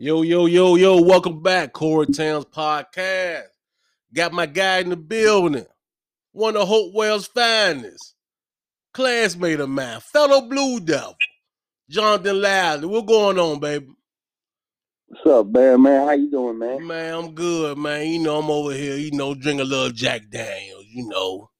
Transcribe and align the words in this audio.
Yo, 0.00 0.22
yo, 0.22 0.46
yo, 0.46 0.76
yo, 0.76 1.02
welcome 1.02 1.42
back, 1.42 1.72
Core 1.72 2.06
Towns 2.06 2.44
Podcast. 2.44 3.48
Got 4.14 4.32
my 4.32 4.46
guy 4.46 4.78
in 4.78 4.90
the 4.90 4.96
building, 4.96 5.66
one 6.30 6.56
of 6.56 6.68
Hopewell's 6.68 7.26
finest, 7.26 8.14
classmate 8.94 9.58
of 9.58 9.68
mine, 9.68 9.98
fellow 9.98 10.42
Blue 10.42 10.78
Devil, 10.78 11.16
Jonathan 11.90 12.36
Livesay. 12.36 12.88
What's 12.88 13.08
going 13.08 13.40
on, 13.40 13.58
baby? 13.58 13.88
What's 15.08 15.26
up, 15.26 15.52
Bear 15.52 15.76
man? 15.76 16.06
How 16.06 16.12
you 16.12 16.30
doing, 16.30 16.60
man? 16.60 16.86
Man, 16.86 17.14
I'm 17.14 17.34
good, 17.34 17.76
man. 17.76 18.06
You 18.06 18.20
know, 18.20 18.38
I'm 18.38 18.50
over 18.52 18.72
here, 18.72 18.96
you 18.96 19.10
know, 19.10 19.34
drink 19.34 19.60
a 19.60 19.64
little 19.64 19.90
Jack 19.90 20.30
Daniels, 20.30 20.86
you 20.92 21.08
know. 21.08 21.50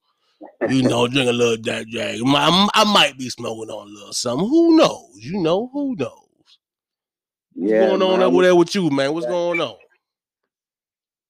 You 0.68 0.82
know, 0.82 1.08
drink 1.08 1.28
a 1.28 1.32
little 1.32 1.56
Jack 1.56 1.88
Jack. 1.88 2.14
I, 2.24 2.68
I 2.72 2.84
might 2.84 3.18
be 3.18 3.30
smoking 3.30 3.68
on 3.68 3.88
a 3.88 3.90
little 3.90 4.12
something. 4.12 4.48
Who 4.48 4.76
knows? 4.76 5.16
You 5.16 5.42
know, 5.42 5.68
who 5.72 5.96
knows? 5.96 6.27
What's 7.58 7.72
yeah, 7.72 7.86
going 7.88 8.02
on 8.02 8.20
man. 8.20 8.22
over 8.22 8.42
there 8.44 8.54
with 8.54 8.72
you, 8.72 8.88
man? 8.88 9.12
What's 9.12 9.26
going 9.26 9.60
on? 9.60 9.74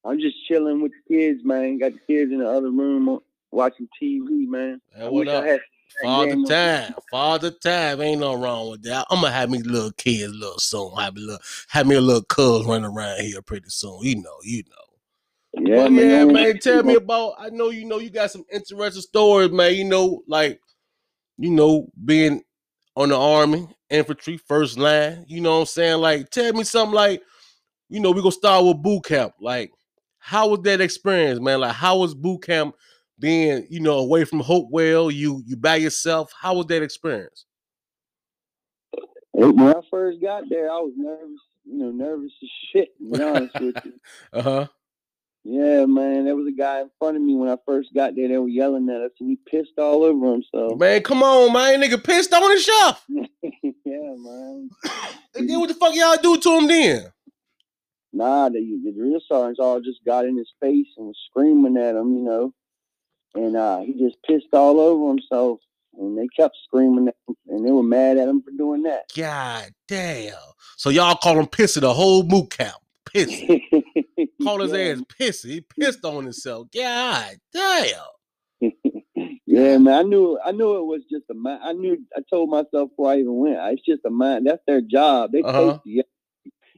I'm 0.05 0.21
just 0.21 0.37
chilling 0.47 0.83
with 0.83 0.93
the 0.93 1.15
kids, 1.15 1.41
man. 1.43 1.79
Got 1.79 1.93
the 1.95 2.01
kids 2.07 2.31
in 2.31 2.41
the 2.41 2.47
other 2.47 2.71
room 2.71 3.09
uh, 3.09 3.17
watching 3.51 3.89
TV, 4.01 4.47
man. 4.47 4.79
What 4.95 5.27
up? 5.29 5.45
I 5.45 5.59
Father 6.03 6.37
time, 6.47 6.95
father 7.11 7.51
time, 7.51 8.03
ain't 8.03 8.21
no 8.21 8.35
wrong 8.35 8.71
with 8.71 8.83
that. 8.83 9.07
I'm 9.09 9.23
gonna 9.23 9.33
have 9.33 9.49
me 9.49 9.63
little 9.63 9.91
kids 9.93 10.35
little 10.35 10.59
soon. 10.59 10.95
Have 10.99 11.15
me 11.15 11.23
little, 11.23 11.41
have 11.69 11.87
me 11.87 11.97
a 11.97 12.01
little 12.01 12.23
cuz 12.23 12.67
running 12.67 12.91
around 12.91 13.21
here 13.21 13.41
pretty 13.41 13.71
soon. 13.71 13.99
You 14.03 14.17
know, 14.17 14.37
you 14.43 14.65
know. 14.65 15.63
Yeah, 15.63 15.77
But 15.77 15.93
yeah, 15.93 16.25
man. 16.25 16.33
man. 16.35 16.59
Tell 16.59 16.83
me 16.83 16.97
about. 16.97 17.37
I 17.39 17.49
know 17.49 17.71
you 17.71 17.87
know 17.87 18.01
you 18.01 18.11
got 18.11 18.31
some 18.31 18.45
interesting 18.53 19.01
stories, 19.01 19.51
man. 19.51 19.75
You 19.75 19.85
know, 19.85 20.23
like 20.29 20.61
you 21.39 21.51
know, 21.51 21.89
being 22.05 22.45
on 22.99 23.11
the 23.11 23.17
army, 23.17 23.69
infantry, 23.91 24.37
first 24.37 24.77
line. 24.77 25.25
You 25.29 25.41
know 25.41 25.53
what 25.55 25.61
I'm 25.61 25.67
saying? 25.67 26.01
Like, 26.01 26.31
tell 26.31 26.53
me 26.53 26.65
something 26.65 26.95
like, 26.95 27.23
you 27.89 28.01
know, 28.01 28.11
we 28.11 28.21
gonna 28.21 28.33
start 28.33 28.65
with 28.65 28.83
boot 28.83 29.05
camp. 29.05 29.35
Like, 29.41 29.71
how 30.19 30.49
was 30.49 30.61
that 30.65 30.81
experience, 30.81 31.39
man? 31.39 31.61
Like, 31.61 31.77
how 31.77 31.99
was 31.99 32.13
boot 32.13 32.43
camp 32.43 32.75
being, 33.21 33.69
you 33.71 33.79
know, 33.79 33.99
away 33.99 34.25
from 34.25 34.41
Hopewell? 34.41 35.13
You 35.13 35.45
you 35.47 35.57
by 35.57 35.77
yourself. 35.77 36.33
How 36.39 36.55
was 36.55 36.67
that 36.67 36.83
experience? 36.83 37.47
When 39.31 39.61
I 39.61 39.81
first 39.89 40.21
got 40.21 40.43
there, 40.51 40.69
I 40.69 40.81
was 40.81 40.95
nervous. 40.97 41.41
You 41.67 41.79
know, 41.79 41.91
nervous 41.93 42.33
as 42.43 42.49
shit. 42.73 42.89
To 42.99 43.17
be 43.17 43.23
honest 43.23 43.61
with 43.61 43.77
you. 43.85 43.93
Uh 44.33 44.43
huh. 44.43 44.67
Yeah, 45.51 45.87
man. 45.87 46.27
There 46.27 46.37
was 46.37 46.47
a 46.47 46.53
guy 46.53 46.83
in 46.83 46.91
front 46.99 47.17
of 47.17 47.23
me 47.23 47.35
when 47.35 47.49
I 47.49 47.57
first 47.65 47.95
got 47.95 48.15
there. 48.15 48.29
They 48.29 48.37
were 48.37 48.49
yelling 48.49 48.91
at 48.91 49.01
us, 49.01 49.13
and 49.19 49.31
he 49.31 49.39
pissed 49.51 49.79
all 49.79 50.05
over 50.05 50.33
himself. 50.33 50.79
Man, 50.79 51.03
come 51.03 51.23
on, 51.23 51.55
man. 51.55 51.81
Nigga 51.81 52.05
pissed 52.05 52.35
on 52.35 52.55
the 52.55 52.61
shelf. 52.61 53.05
yeah, 53.09 54.15
man. 54.19 54.69
And 55.35 55.49
then 55.49 55.59
what 55.59 55.69
the 55.69 55.75
fuck 55.75 55.95
y'all 55.95 56.19
do 56.23 56.37
to 56.37 56.59
him 56.59 56.69
then? 56.69 57.13
Nah, 58.13 58.51
the, 58.51 58.61
the 58.85 58.93
drill 58.93 59.23
sergeants 59.27 59.59
all 59.59 59.81
just 59.81 60.05
got 60.05 60.27
in 60.27 60.37
his 60.37 60.53
face 60.61 60.89
and 60.99 61.07
was 61.07 61.19
screaming 61.31 61.79
at 61.79 61.95
him, 61.95 62.13
you 62.13 62.25
know. 62.25 62.53
And 63.35 63.57
uh, 63.57 63.81
he 63.81 63.95
just 63.95 64.19
pissed 64.27 64.53
all 64.53 64.79
over 64.79 65.09
himself. 65.09 65.61
And 65.99 66.19
they 66.19 66.29
kept 66.37 66.59
screaming 66.65 67.09
at 67.09 67.17
him, 67.27 67.37
and 67.49 67.67
they 67.67 67.73
were 67.73 67.83
mad 67.83 68.19
at 68.19 68.29
him 68.29 68.43
for 68.43 68.51
doing 68.51 68.83
that. 68.83 69.11
God 69.17 69.71
damn. 69.89 70.35
So 70.77 70.91
y'all 70.91 71.17
call 71.17 71.39
him 71.39 71.47
pissing 71.47 71.81
the 71.81 71.95
whole 71.95 72.23
boot 72.23 72.51
camp. 72.51 72.77
Pissy. 73.07 73.63
Call 74.43 74.61
his 74.61 74.73
yeah. 74.73 74.93
ass 74.95 75.03
pissy. 75.19 75.51
He 75.51 75.61
pissed 75.61 76.05
on 76.05 76.25
himself. 76.25 76.69
God 76.75 77.37
damn. 77.53 77.95
yeah, 79.47 79.79
man. 79.79 79.89
I 79.89 80.03
knew 80.03 80.39
I 80.45 80.53
knew 80.53 80.77
it 80.79 80.85
was 80.85 81.03
just 81.11 81.25
a 81.31 81.35
mind. 81.35 81.61
I 81.63 81.73
knew 81.73 81.99
I 82.17 82.21
told 82.31 82.51
myself 82.51 82.91
before 82.91 83.13
I 83.13 83.19
even 83.19 83.37
went, 83.37 83.57
it's 83.73 83.83
just 83.83 84.05
a 84.05 84.11
mind. 84.11 84.47
That's 84.47 84.63
their 84.67 84.81
job. 84.81 85.33
They 85.33 85.43
Uh-huh. 85.43 85.73
take 85.73 85.81
you. 85.85 86.03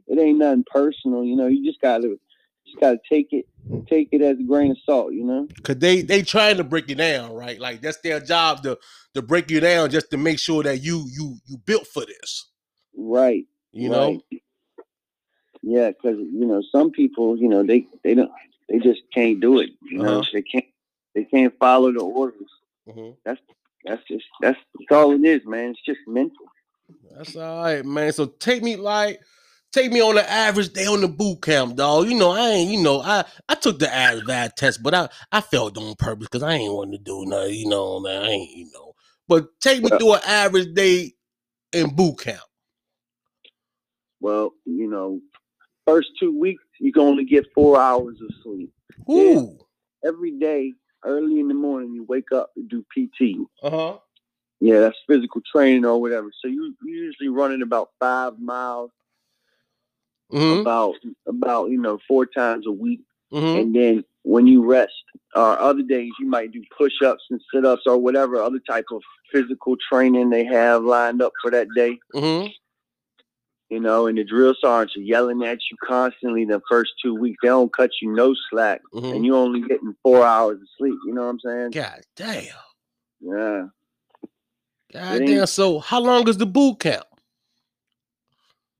It 0.07 0.19
ain't 0.19 0.39
nothing 0.39 0.65
personal, 0.71 1.25
you 1.25 1.37
know. 1.37 1.47
You 1.47 1.65
just 1.65 1.81
gotta 1.81 2.19
just 2.67 2.81
gotta 2.81 2.99
take 3.11 3.29
it 3.33 3.47
take 3.89 4.09
it 4.13 4.23
as 4.23 4.39
a 4.39 4.43
grain 4.43 4.73
of 4.73 4.79
salt, 4.85 5.13
you 5.13 5.25
know. 5.25 5.49
Cause 5.63 5.77
they 5.77 6.03
they 6.03 6.23
trying 6.23 6.57
to 6.57 6.65
break 6.65 6.89
you 6.89 6.97
down, 6.97 7.33
right? 7.33 7.61
Like 7.61 7.81
that's 7.81 7.99
their 7.99 8.21
job 8.21 8.63
to 8.65 8.79
to 9.15 9.23
break 9.23 9.51
you 9.51 9.61
down 9.61 9.91
just 9.91 10.11
to 10.11 10.17
make 10.17 10.39
sure 10.39 10.63
that 10.63 10.83
you 10.83 11.07
you 11.13 11.37
you 11.47 11.59
built 11.59 11.87
for 11.87 12.05
this. 12.05 12.51
Right. 12.97 13.45
You 13.73 13.89
know? 13.89 14.21
Yeah, 15.63 15.89
because 15.91 16.19
you 16.19 16.47
know 16.47 16.63
some 16.73 16.91
people, 16.91 17.37
you 17.37 17.49
know, 17.49 17.63
they 17.63 17.87
they 18.03 18.15
don't, 18.15 18.31
they 18.69 18.79
just 18.79 19.03
can't 19.13 19.41
do 19.41 19.61
it. 19.61 19.71
You 19.83 19.99
know, 19.99 20.21
Uh-huh. 20.21 20.31
they 20.33 20.43
can't 20.43 20.65
they 21.15 21.25
can't 21.25 21.55
follow 21.59 21.93
the 21.93 22.01
orders. 22.01 22.51
Mhm. 22.89 23.17
That's 23.25 23.41
just 24.09 24.25
that's, 24.41 24.59
that's 24.79 24.93
all 24.93 25.13
it 25.13 25.25
is, 25.25 25.43
man. 25.47 25.71
It's 25.71 25.83
just 25.85 26.01
mental. 26.07 26.47
That's 27.17 27.37
all 27.37 27.63
right, 27.63 27.85
man. 27.85 28.13
So 28.13 28.27
take 28.27 28.63
me 28.63 28.77
like 28.77 29.21
take 29.73 29.93
me 29.93 30.01
on 30.03 30.15
the 30.17 30.29
average 30.31 30.73
day 30.73 30.87
on 30.87 31.01
the 31.01 31.09
boot 31.09 31.43
camp, 31.43 31.77
dog. 31.77 32.09
You 32.09 32.19
know, 32.19 32.31
I 32.31 32.49
ain't, 32.51 32.71
you 32.71 32.83
know, 32.83 33.01
I 33.01 33.25
I 33.49 33.55
took 33.55 33.79
the 33.79 33.87
VAD 33.87 34.57
test, 34.57 34.83
but 34.83 34.95
I 34.95 35.09
I 35.33 35.41
failed 35.41 35.77
on 35.79 35.95
purpose 35.97 36.27
because 36.27 36.43
I 36.43 36.55
ain't 36.55 36.73
want 36.73 36.93
to 36.93 36.99
do 36.99 37.25
nothing, 37.27 37.55
you 37.55 37.69
know, 37.69 38.01
man. 38.01 38.23
I 38.23 38.29
ain't, 38.31 38.51
you 38.57 38.71
know. 38.73 38.95
But 39.29 39.49
take 39.61 39.83
me 39.83 39.91
Well- 39.91 39.99
through 39.99 40.15
an 40.15 40.21
average 40.27 40.75
day 40.75 41.13
in 41.73 41.95
boot 41.95 42.19
camp. 42.21 42.41
Well, 44.21 44.53
you 44.67 44.87
know, 44.89 45.21
first 45.91 46.11
two 46.19 46.39
weeks 46.39 46.63
you 46.79 46.93
can 46.93 47.03
only 47.03 47.25
get 47.25 47.47
four 47.55 47.81
hours 47.81 48.17
of 48.23 48.31
sleep 48.43 48.73
Ooh. 49.11 49.59
every 50.05 50.33
day. 50.39 50.73
Early 51.03 51.41
in 51.41 51.49
the 51.49 51.55
morning, 51.55 51.95
you 51.95 52.05
wake 52.05 52.31
up 52.31 52.51
to 52.55 52.63
do 52.63 52.85
PT. 52.95 53.37
Uh-huh. 53.63 53.97
Yeah, 54.61 54.81
that's 54.81 54.99
physical 55.09 55.41
training 55.51 55.87
or 55.87 55.99
whatever. 55.99 56.29
So 56.43 56.49
you 56.49 56.75
you 56.85 56.95
usually 56.95 57.29
running 57.29 57.63
about 57.63 57.89
five 57.99 58.39
miles, 58.39 58.91
Mm-hmm. 60.33 60.61
about 60.61 60.95
about 61.27 61.71
you 61.71 61.81
know 61.81 61.99
four 62.07 62.25
times 62.27 62.67
a 62.67 62.71
week. 62.71 63.01
Mm-hmm. 63.33 63.59
and 63.61 63.75
then 63.75 64.05
when 64.23 64.47
you 64.49 64.65
rest 64.65 64.93
or 65.37 65.57
other 65.59 65.83
days 65.83 66.11
you 66.19 66.27
might 66.27 66.51
do 66.51 66.61
push-ups 66.77 67.23
and 67.31 67.41
sit-ups 67.55 67.83
or 67.87 67.97
whatever 67.97 68.43
other 68.43 68.59
type 68.69 68.87
of 68.91 69.03
physical 69.33 69.77
training 69.89 70.31
they 70.31 70.45
have 70.45 70.83
lined 70.83 71.23
up 71.23 71.33
for 71.41 71.49
that 71.53 71.69
day 71.77 71.97
Mm-hmm. 72.15 72.49
You 73.71 73.81
know 73.81 74.07
and 74.07 74.19
the 74.19 74.25
drill 74.25 74.55
sergeants 74.61 74.97
are 74.97 75.01
yelling 75.01 75.43
at 75.45 75.59
you 75.71 75.77
constantly 75.85 76.45
the 76.45 76.61
first 76.69 76.93
two 77.03 77.15
weeks 77.15 77.39
they 77.43 77.49
don't 77.49 77.73
cut 77.75 77.91
you 78.03 78.13
no 78.13 78.35
slack 78.51 78.81
Mm-hmm. 78.93 79.15
and 79.15 79.25
you're 79.25 79.37
only 79.37 79.61
getting 79.63 79.95
four 80.03 80.25
hours 80.27 80.57
of 80.61 80.69
sleep 80.77 80.99
you 81.07 81.15
know 81.15 81.23
what 81.23 81.29
i'm 81.29 81.41
saying 81.41 81.71
God 81.71 82.01
damn. 82.17 82.45
yeah 83.21 83.67
God 84.93 85.19
damn. 85.25 85.47
So 85.47 85.79
how 85.79 86.01
long 86.01 86.29
is 86.29 86.37
the 86.37 86.47
boot 86.47 86.81
camp? 86.81 87.05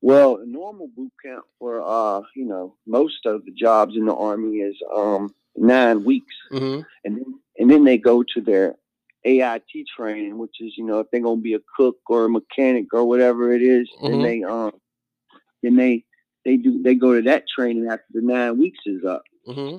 well 0.01 0.37
a 0.37 0.45
normal 0.45 0.87
boot 0.95 1.11
camp 1.23 1.43
for 1.59 1.81
uh 1.81 2.21
you 2.35 2.45
know 2.45 2.75
most 2.87 3.25
of 3.25 3.45
the 3.45 3.51
jobs 3.51 3.95
in 3.95 4.05
the 4.05 4.15
army 4.15 4.57
is 4.57 4.75
um 4.95 5.33
nine 5.55 6.03
weeks 6.03 6.35
Mm-hmm. 6.51 6.81
and 7.05 7.17
then 7.17 7.39
and 7.59 7.69
then 7.71 7.83
they 7.83 7.97
go 7.97 8.23
to 8.33 8.41
their 8.41 8.75
AIT 9.23 9.63
training, 9.95 10.39
which 10.39 10.55
is 10.61 10.73
you 10.77 10.83
know 10.83 10.99
if 10.99 11.07
they're 11.11 11.21
gonna 11.21 11.39
be 11.39 11.53
a 11.53 11.59
cook 11.77 11.97
or 12.07 12.25
a 12.25 12.29
mechanic 12.29 12.91
or 12.91 13.05
whatever 13.05 13.53
it 13.53 13.61
is, 13.61 13.87
Mhm. 14.01 14.09
then 14.09 14.21
they 14.23 14.43
um 14.43 14.71
then 15.63 15.75
they 15.75 16.03
they 16.45 16.57
do 16.57 16.81
they 16.81 16.95
go 16.95 17.13
to 17.15 17.21
that 17.23 17.45
training 17.47 17.87
after 17.87 18.05
the 18.11 18.21
nine 18.21 18.57
weeks 18.57 18.79
is 18.85 19.03
up. 19.05 19.23
Mm-hmm. 19.47 19.77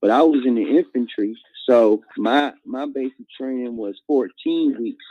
But 0.00 0.10
I 0.10 0.22
was 0.22 0.44
in 0.46 0.54
the 0.54 0.62
infantry, 0.62 1.36
so 1.68 2.02
my 2.16 2.52
my 2.64 2.86
basic 2.86 3.28
training 3.38 3.76
was 3.76 4.00
fourteen 4.06 4.76
weeks. 4.80 5.04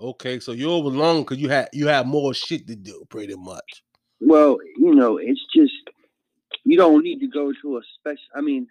Okay, 0.00 0.38
so 0.38 0.52
you 0.52 0.70
over 0.70 0.90
long 0.90 1.22
because 1.22 1.38
you 1.38 1.48
had 1.48 1.68
you 1.72 1.88
had 1.88 2.06
more 2.06 2.32
shit 2.34 2.66
to 2.68 2.76
do, 2.76 3.04
pretty 3.08 3.34
much. 3.34 3.82
Well, 4.20 4.58
you 4.76 4.94
know, 4.94 5.16
it's 5.16 5.44
just 5.54 5.74
you 6.64 6.76
don't 6.76 7.02
need 7.02 7.20
to 7.20 7.26
go 7.26 7.52
to 7.62 7.78
a 7.78 7.80
special. 7.98 8.22
I 8.34 8.40
mean, 8.40 8.68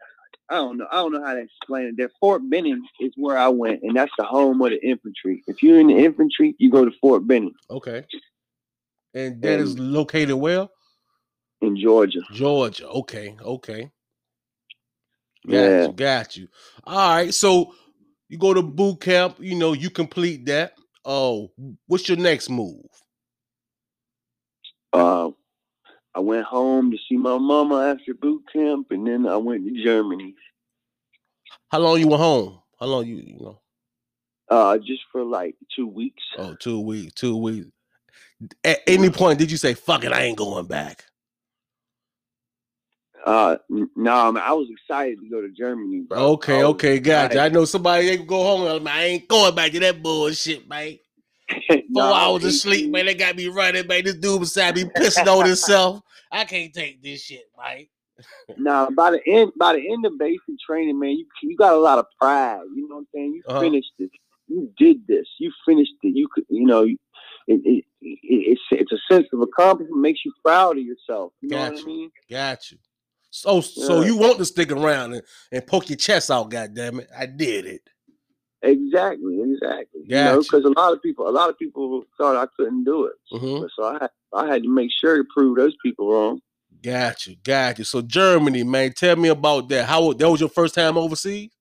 I 0.50 0.56
don't 0.56 0.78
know. 0.78 0.88
I 0.92 0.96
don't 0.96 1.12
know 1.12 1.24
how 1.24 1.34
to 1.34 1.42
explain 1.42 1.88
it. 1.88 1.98
That 1.98 2.12
Fort 2.20 2.50
Benning 2.50 2.82
is 3.02 3.12
where 3.18 3.38
I 3.38 3.50
went, 3.50 3.82
and 3.84 3.96
that's 3.96 4.12
the 4.18 4.24
home 4.24 4.62
of 4.62 4.70
the 4.70 4.82
infantry. 4.86 5.44
If 5.48 5.62
you're 5.62 5.80
in 5.80 5.88
the 5.88 5.98
infantry, 5.98 6.56
you 6.60 6.72
go 6.72 6.86
to 6.86 6.92
Fort 7.02 7.28
Benning 7.28 7.54
Okay. 7.70 8.06
And 9.18 9.42
that 9.42 9.60
is 9.60 9.80
located 9.80 10.36
where? 10.36 10.68
in 11.62 11.76
Georgia. 11.76 12.20
Georgia. 12.34 12.88
Okay. 12.88 13.36
Okay. 13.42 13.92
Got 15.50 15.54
Yeah. 15.54 15.88
you. 15.88 15.94
Got 15.94 16.38
you. 16.38 16.48
All 16.84 17.10
right. 17.10 17.34
So 17.34 17.74
you 18.30 18.38
go 18.38 18.54
to 18.54 18.62
boot 18.62 19.02
camp. 19.02 19.38
You 19.40 19.56
know 19.56 19.74
you 19.74 19.90
complete 19.90 20.46
that. 20.46 20.74
Oh, 21.04 21.52
what's 21.88 22.08
your 22.08 22.18
next 22.18 22.50
move? 22.50 22.86
Uh, 24.94 25.32
I 26.14 26.20
went 26.20 26.46
home 26.46 26.92
to 26.92 26.98
see 27.10 27.18
my 27.18 27.38
mama 27.38 27.88
after 27.88 28.14
boot 28.14 28.44
camp, 28.52 28.88
and 28.92 29.08
then 29.08 29.26
I 29.26 29.38
went 29.38 29.66
to 29.66 29.84
Germany. 29.84 30.36
How 31.70 31.80
long 31.80 32.00
you 32.00 32.08
went 32.08 32.22
home? 32.22 32.60
How 32.80 32.86
long 32.86 33.08
you 33.08 33.16
you 33.16 33.40
know? 33.40 33.62
Uh, 34.50 34.78
just 34.78 35.02
for 35.12 35.24
like 35.24 35.56
two 35.76 35.88
weeks. 35.88 36.24
Oh, 36.38 36.56
two 36.56 36.80
weeks. 36.82 37.14
Two 37.14 37.38
weeks. 37.38 37.68
At 38.64 38.80
any 38.88 39.10
point 39.10 39.40
did 39.40 39.52
you 39.52 39.58
say 39.58 39.74
"fuck 39.74 40.04
it"? 40.04 40.14
I 40.14 40.22
ain't 40.24 40.38
going 40.38 40.68
back. 40.68 41.06
Uh, 43.26 43.58
no, 43.70 44.32
man, 44.32 44.44
I 44.46 44.54
was 44.54 44.70
excited 44.70 45.20
to 45.22 45.30
go 45.30 45.42
to 45.42 45.50
Germany. 45.50 46.02
Bro. 46.08 46.18
Okay. 46.34 46.64
Okay. 46.64 47.00
Got 47.00 47.34
you. 47.34 47.40
I 47.40 47.50
know 47.50 47.66
somebody 47.66 48.06
they 48.06 48.18
go 48.18 48.42
home. 48.44 48.68
and, 48.78 48.88
I 48.88 49.04
ain't 49.04 49.28
going 49.28 49.54
back 49.54 49.72
to 49.74 49.80
that 49.82 50.02
bullshit, 50.02 50.68
man. 50.68 50.98
Four 51.94 52.04
I 52.04 52.26
hours 52.26 52.46
of 52.46 52.54
sleep, 52.54 52.90
man. 52.92 53.06
They 53.06 53.16
got 53.16 53.36
me 53.36 53.48
running, 53.48 53.88
man. 53.88 54.04
This 54.06 54.16
dude 54.16 54.40
beside 54.40 54.76
me 54.76 54.86
pissing 54.86 55.28
on 55.28 55.46
himself. 55.46 56.02
I 56.32 56.46
can't 56.46 56.74
take 56.74 57.02
this 57.02 57.22
shit, 57.22 57.46
Mike. 57.58 57.90
now 58.58 58.90
by 58.90 59.12
the 59.12 59.22
end 59.28 59.52
by 59.58 59.74
the 59.74 59.92
end 59.92 60.06
of 60.06 60.18
basic 60.18 60.42
training, 60.66 61.00
man, 61.00 61.12
you 61.12 61.26
you 61.42 61.56
got 61.58 61.74
a 61.74 61.78
lot 61.78 62.00
of 62.00 62.06
pride. 62.20 62.62
You 62.76 62.88
know 62.88 62.96
what 62.96 63.02
I'm 63.02 63.08
saying? 63.14 63.34
You 63.34 63.44
Uh-huh. 63.48 63.60
finished 63.62 63.94
it. 64.00 64.12
You 64.48 64.72
did 64.78 65.06
this. 65.08 65.28
You 65.40 65.52
finished 65.66 65.94
it. 66.04 66.16
You 66.16 66.28
could, 66.34 66.46
you 66.50 66.66
know, 66.66 66.88
it, 67.48 67.62
it, 67.66 67.86
it, 68.02 68.20
it's 68.24 68.62
it's 68.72 68.92
a 68.92 69.14
sense 69.14 69.28
of 69.34 69.42
accomplishment. 69.42 70.00
Makes 70.02 70.22
you 70.26 70.34
proud 70.46 70.78
of 70.78 70.84
yourself. 70.84 71.34
You 71.42 71.50
know 71.50 71.58
what 71.60 71.68
I 71.68 71.72
Gotcha. 71.72 71.86
mean? 71.86 72.12
Got 72.30 72.72
you. 72.72 72.78
So 73.30 73.62
so 73.62 74.02
Yeah. 74.02 74.08
you 74.08 74.18
want 74.18 74.38
to 74.40 74.46
stick 74.46 74.72
around 74.72 75.14
and, 75.14 75.24
and 75.52 75.66
poke 75.68 75.90
your 75.90 75.98
chest 75.98 76.32
out, 76.32 76.50
goddamn 76.50 77.00
it. 77.02 77.10
I 77.18 77.26
did 77.26 77.66
it. 77.66 77.82
Exactly, 78.64 79.40
exactly. 79.42 80.02
You 80.08 80.24
know, 80.24 80.40
because 80.42 80.66
a 80.66 80.70
lot 80.70 80.92
of 80.92 81.02
people, 81.02 81.30
a 81.30 81.32
lot 81.32 81.50
of 81.50 81.60
people 81.60 82.04
thought 82.18 82.36
I 82.36 82.48
couldn't 82.58 82.84
do 82.86 83.06
it. 83.06 83.14
hmm 83.32 83.66
So 83.76 83.84
I 83.84 83.94
had, 84.02 84.10
I 84.34 84.48
had 84.48 84.64
to 84.64 84.70
make 84.74 84.90
sure 85.00 85.18
to 85.18 85.24
prove 85.32 85.58
those 85.58 85.76
people 85.84 86.12
wrong. 86.12 86.42
Got 86.82 87.28
you, 87.28 87.36
got 87.44 87.78
you. 87.78 87.84
So 87.84 88.02
Germany, 88.02 88.64
man, 88.64 88.94
tell 88.94 89.16
me 89.16 89.30
about 89.30 89.70
that. 89.70 89.86
How 89.86 90.12
that 90.14 90.30
was 90.30 90.40
your 90.40 90.50
first 90.50 90.76
time 90.76 90.98
overseas? 90.98 91.52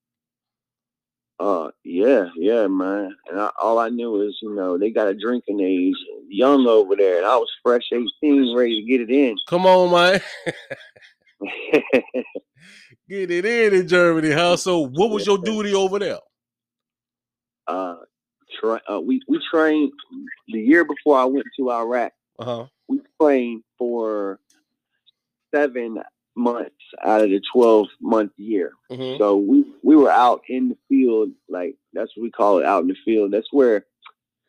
Uh, 1.38 1.70
yeah, 1.84 2.28
yeah, 2.36 2.66
man. 2.66 3.14
And 3.30 3.40
I, 3.40 3.50
all 3.60 3.78
I 3.78 3.90
knew 3.90 4.22
is, 4.22 4.38
you 4.40 4.54
know, 4.54 4.78
they 4.78 4.90
got 4.90 5.08
a 5.08 5.14
drinking 5.14 5.60
age, 5.60 5.94
young 6.28 6.66
over 6.66 6.96
there, 6.96 7.18
and 7.18 7.26
I 7.26 7.36
was 7.36 7.50
fresh 7.62 7.82
eighteen, 7.92 8.56
ready 8.56 8.80
to 8.80 8.86
get 8.86 9.02
it 9.02 9.10
in. 9.10 9.36
Come 9.48 9.66
on, 9.66 9.90
man. 9.92 10.20
Get 13.08 13.30
it 13.30 13.44
in 13.44 13.74
in 13.74 13.86
Germany, 13.86 14.32
huh? 14.32 14.56
So 14.56 14.80
what 14.80 15.10
was 15.10 15.26
your 15.26 15.38
duty 15.38 15.74
over 15.74 15.98
there? 15.98 16.18
uh, 17.66 17.96
tra- 18.60 18.82
uh, 18.90 19.00
we 19.00 19.20
we 19.28 19.40
trained 19.50 19.92
the 20.48 20.60
year 20.60 20.84
before 20.84 21.18
I 21.18 21.24
went 21.24 21.46
to 21.58 21.70
Iraq. 21.70 22.12
Uh-huh. 22.38 22.66
We 22.88 23.00
trained 23.20 23.62
for 23.78 24.38
seven 25.54 25.98
months 26.36 26.74
out 27.04 27.22
of 27.22 27.30
the 27.30 27.40
twelve 27.52 27.88
month 28.00 28.32
year. 28.36 28.72
hmm 28.90 29.16
So 29.18 29.36
we 29.36 29.64
we 29.82 29.96
were 29.96 30.10
out 30.10 30.42
in 30.48 30.68
the 30.68 30.76
field, 30.88 31.30
like 31.48 31.76
that's 31.92 32.16
what 32.16 32.22
we 32.22 32.30
call 32.30 32.58
it, 32.58 32.66
out 32.66 32.82
in 32.82 32.88
the 32.88 32.96
field. 33.04 33.32
That's 33.32 33.52
where 33.52 33.86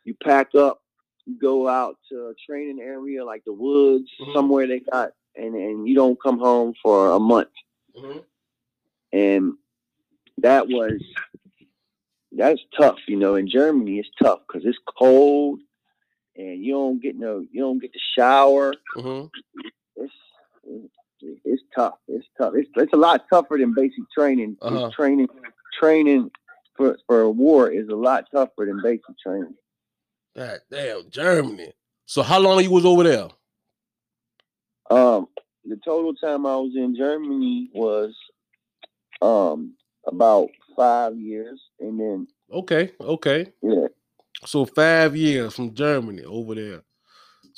you 0.04 0.16
pack 0.24 0.54
up, 0.56 0.81
you 1.25 1.38
go 1.39 1.68
out 1.68 1.98
to 2.10 2.28
a 2.28 2.34
training 2.45 2.80
area 2.81 3.24
like 3.25 3.44
the 3.45 3.54
woods, 3.54 4.10
Mhm. 4.19 4.34
somewhere 4.34 4.68
they 4.68 4.80
got, 4.80 5.12
and 5.36 5.56
and 5.56 5.88
you 5.88 5.95
don't 5.95 6.22
come 6.22 6.39
home 6.39 6.74
for 6.84 7.12
a 7.12 7.19
month. 7.19 7.50
hmm 7.95 8.19
And 9.12 9.54
that 10.40 10.68
was 10.68 11.01
that's 12.31 12.62
tough, 12.78 13.00
you 13.07 13.16
know. 13.18 13.36
In 13.36 13.50
Germany, 13.50 14.00
it's 14.00 14.10
tough 14.22 14.42
because 14.48 14.66
it's 14.66 14.78
cold, 14.98 15.60
and 16.36 16.63
you 16.63 16.74
don't 16.74 17.01
get 17.01 17.16
no, 17.18 17.40
you 17.51 17.62
don't 17.62 17.80
get 17.80 17.94
to 17.94 18.00
shower. 18.18 18.74
It's 21.48 21.62
it's 21.62 21.64
tough. 21.76 21.96
It's 22.08 22.28
tough. 22.38 22.54
It's 22.56 22.70
it's 22.76 22.94
a 22.94 22.98
lot 22.98 23.26
tougher 23.32 23.58
than 23.58 23.74
basic 23.74 24.04
training. 24.16 24.58
Uh-huh. 24.62 24.92
Training 24.96 25.28
training 25.80 26.32
for 26.76 26.98
for 27.08 27.22
a 27.22 27.30
war 27.30 27.70
is 27.70 27.88
a 27.90 27.96
lot 27.96 28.26
tougher 28.34 28.66
than 28.66 28.82
basic 28.84 29.18
training. 29.22 29.56
God 30.36 30.60
damn, 30.72 31.10
Germany. 31.10 31.74
So 32.06 32.22
how 32.24 32.40
long 32.40 32.64
you 32.64 32.72
was 32.72 32.86
over 32.86 33.04
there? 33.04 33.28
Um, 34.90 35.28
the 35.66 35.78
total 35.84 36.14
time 36.14 36.46
I 36.46 36.56
was 36.56 36.74
in 36.76 36.96
Germany 36.96 37.70
was 37.74 38.16
um 39.22 39.74
about 40.06 40.50
five 40.76 41.18
years, 41.18 41.62
and 41.80 42.00
then 42.00 42.28
Okay, 42.54 42.92
okay. 43.02 43.52
yeah, 43.62 43.88
So 44.46 44.66
five 44.66 45.18
years 45.18 45.54
from 45.56 45.74
Germany 45.74 46.24
over 46.24 46.56
there. 46.56 46.84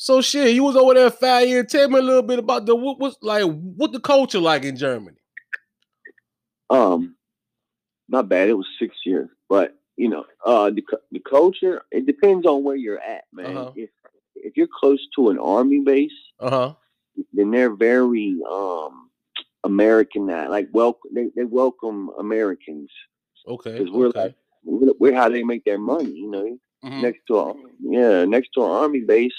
So 0.01 0.21
shit, 0.21 0.53
you 0.55 0.63
was 0.63 0.77
over 0.77 0.93
there 0.93 1.09
five 1.11 1.49
years. 1.49 1.65
Tell 1.69 1.89
me 1.89 1.99
a 1.99 2.01
little 2.01 2.21
bit 2.23 2.39
about 2.39 2.65
the 2.65 2.73
what 2.73 2.99
was 2.99 3.17
like 3.21 3.43
what 3.43 3.91
the 3.91 3.99
culture 3.99 4.39
like 4.39 4.63
in 4.63 4.77
Germany. 4.77 5.17
um, 6.69 7.15
not 8.07 8.29
bad. 8.29 8.47
It 8.47 8.53
was 8.53 8.65
six 8.79 8.95
years, 9.05 9.27
but 9.49 9.75
you 9.97 10.07
know, 10.07 10.23
uh, 10.45 10.69
the 10.69 10.81
the 11.11 11.19
culture 11.19 11.81
it 11.91 12.05
depends 12.05 12.47
on 12.47 12.63
where 12.63 12.77
you're 12.77 13.01
at, 13.01 13.25
man. 13.33 13.57
Uh-huh. 13.57 13.71
If 13.75 13.89
if 14.35 14.55
you're 14.55 14.69
close 14.73 15.05
to 15.17 15.31
an 15.31 15.37
army 15.37 15.81
base, 15.81 16.13
Uh-huh. 16.39 16.75
then 17.33 17.51
they're 17.51 17.75
very 17.75 18.37
um 18.49 19.09
Americanized. 19.65 20.49
Like 20.49 20.69
welcome, 20.71 21.11
they, 21.13 21.27
they 21.35 21.43
welcome 21.43 22.09
Americans 22.17 22.89
Okay. 23.45 23.73
because 23.79 23.91
we're 23.91 24.07
okay. 24.07 24.19
like 24.21 24.35
we're, 24.63 24.93
we're 24.97 25.13
how 25.15 25.27
they 25.27 25.43
make 25.43 25.65
their 25.65 25.77
money. 25.77 26.11
You 26.11 26.31
know, 26.31 26.57
Mhm. 26.85 27.01
next 27.01 27.19
to 27.27 27.37
a 27.37 27.53
yeah, 27.81 28.23
next 28.23 28.51
to 28.53 28.63
an 28.63 28.71
army 28.71 29.01
base, 29.01 29.33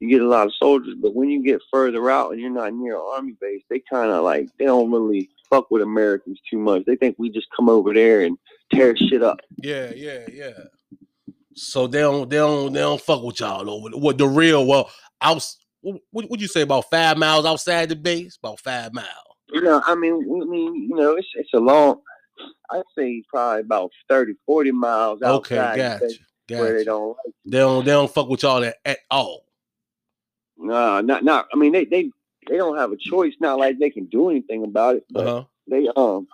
you 0.00 0.08
get 0.08 0.22
a 0.22 0.28
lot 0.28 0.46
of 0.46 0.54
soldiers. 0.54 0.94
But 1.00 1.14
when 1.14 1.28
you 1.28 1.42
get 1.42 1.60
further 1.72 2.10
out 2.10 2.32
and 2.32 2.40
you're 2.40 2.50
not 2.50 2.72
near 2.72 2.94
an 2.96 3.02
army 3.14 3.34
base, 3.40 3.62
they 3.68 3.82
kind 3.90 4.10
of 4.10 4.24
like 4.24 4.48
they 4.58 4.64
don't 4.64 4.90
really 4.90 5.28
fuck 5.50 5.70
with 5.70 5.82
Americans 5.82 6.40
too 6.50 6.58
much. 6.58 6.84
They 6.84 6.96
think 6.96 7.16
we 7.18 7.30
just 7.30 7.48
come 7.54 7.68
over 7.68 7.92
there 7.92 8.22
and 8.22 8.38
tear 8.72 8.96
shit 8.96 9.22
up. 9.22 9.40
Yeah, 9.56 9.92
yeah, 9.94 10.26
yeah. 10.32 10.58
So 11.54 11.86
they 11.86 12.00
don't 12.00 12.30
they 12.30 12.36
don't 12.36 12.72
they 12.72 12.80
don't 12.80 13.00
fuck 13.00 13.22
with 13.22 13.40
y'all 13.40 13.68
over. 13.68 13.96
What 13.96 14.18
the 14.18 14.28
real 14.28 14.66
well 14.66 14.90
out 15.20 15.44
what 15.80 16.30
would 16.30 16.40
you 16.40 16.48
say 16.48 16.62
about 16.62 16.90
five 16.90 17.16
miles 17.16 17.46
outside 17.46 17.88
the 17.88 17.96
base? 17.96 18.36
About 18.36 18.60
five 18.60 18.92
miles. 18.92 19.08
You 19.52 19.62
know, 19.62 19.82
I 19.86 19.94
mean, 19.94 20.14
I 20.14 20.44
mean, 20.44 20.88
you 20.88 20.94
know, 20.94 21.16
it's 21.16 21.28
it's 21.34 21.54
a 21.54 21.58
long. 21.58 22.00
I'd 22.70 22.82
say 22.96 23.22
probably 23.32 23.62
about 23.62 23.90
30, 24.08 24.34
40 24.46 24.70
miles 24.72 25.22
Okay, 25.22 25.58
outside 25.58 25.74
the 25.74 26.06
gotcha. 26.06 26.18
base 26.46 26.58
where 26.58 26.78
they 26.78 26.84
don't 26.84 27.08
like. 27.08 27.34
They 27.46 27.58
don't 27.58 27.84
they 27.84 27.90
don't 27.90 28.12
fuck 28.12 28.28
with 28.28 28.42
y'all 28.42 28.62
at, 28.62 28.76
at 28.84 28.98
all. 29.10 29.44
No, 30.58 31.00
not 31.00 31.24
not. 31.24 31.48
I 31.52 31.56
mean, 31.56 31.72
they 31.72 31.84
they 31.84 32.10
they 32.48 32.56
don't 32.56 32.76
have 32.76 32.92
a 32.92 32.96
choice. 32.96 33.34
Not 33.40 33.58
like 33.58 33.78
they 33.78 33.90
can 33.90 34.06
do 34.06 34.30
anything 34.30 34.64
about 34.64 34.96
it. 34.96 35.04
But 35.10 35.26
Uh-huh. 35.26 35.44
they 35.68 35.88
um, 35.96 36.26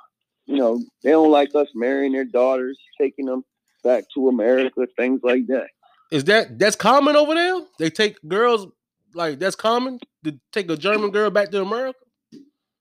you 0.47 0.57
know, 0.57 0.81
they 1.03 1.11
don't 1.11 1.31
like 1.31 1.55
us 1.55 1.69
marrying 1.75 2.13
their 2.13 2.25
daughters, 2.25 2.79
taking 3.01 3.27
them 3.27 3.45
back 3.83 4.05
to 4.15 4.29
America, 4.29 4.87
things 4.97 5.21
like 5.23 5.47
that. 5.49 5.67
Is 6.11 6.25
that 6.25 6.59
that's 6.59 6.77
common 6.77 7.17
over 7.17 7.35
there? 7.35 7.61
They 7.79 7.91
take 7.91 8.17
girls 8.27 8.67
like 9.15 9.39
that's 9.39 9.57
common 9.57 10.01
to 10.25 10.39
take 10.53 10.71
a 10.71 10.77
German 10.77 11.11
girl 11.11 11.31
back 11.31 11.51
to 11.51 11.61
America. 11.63 11.99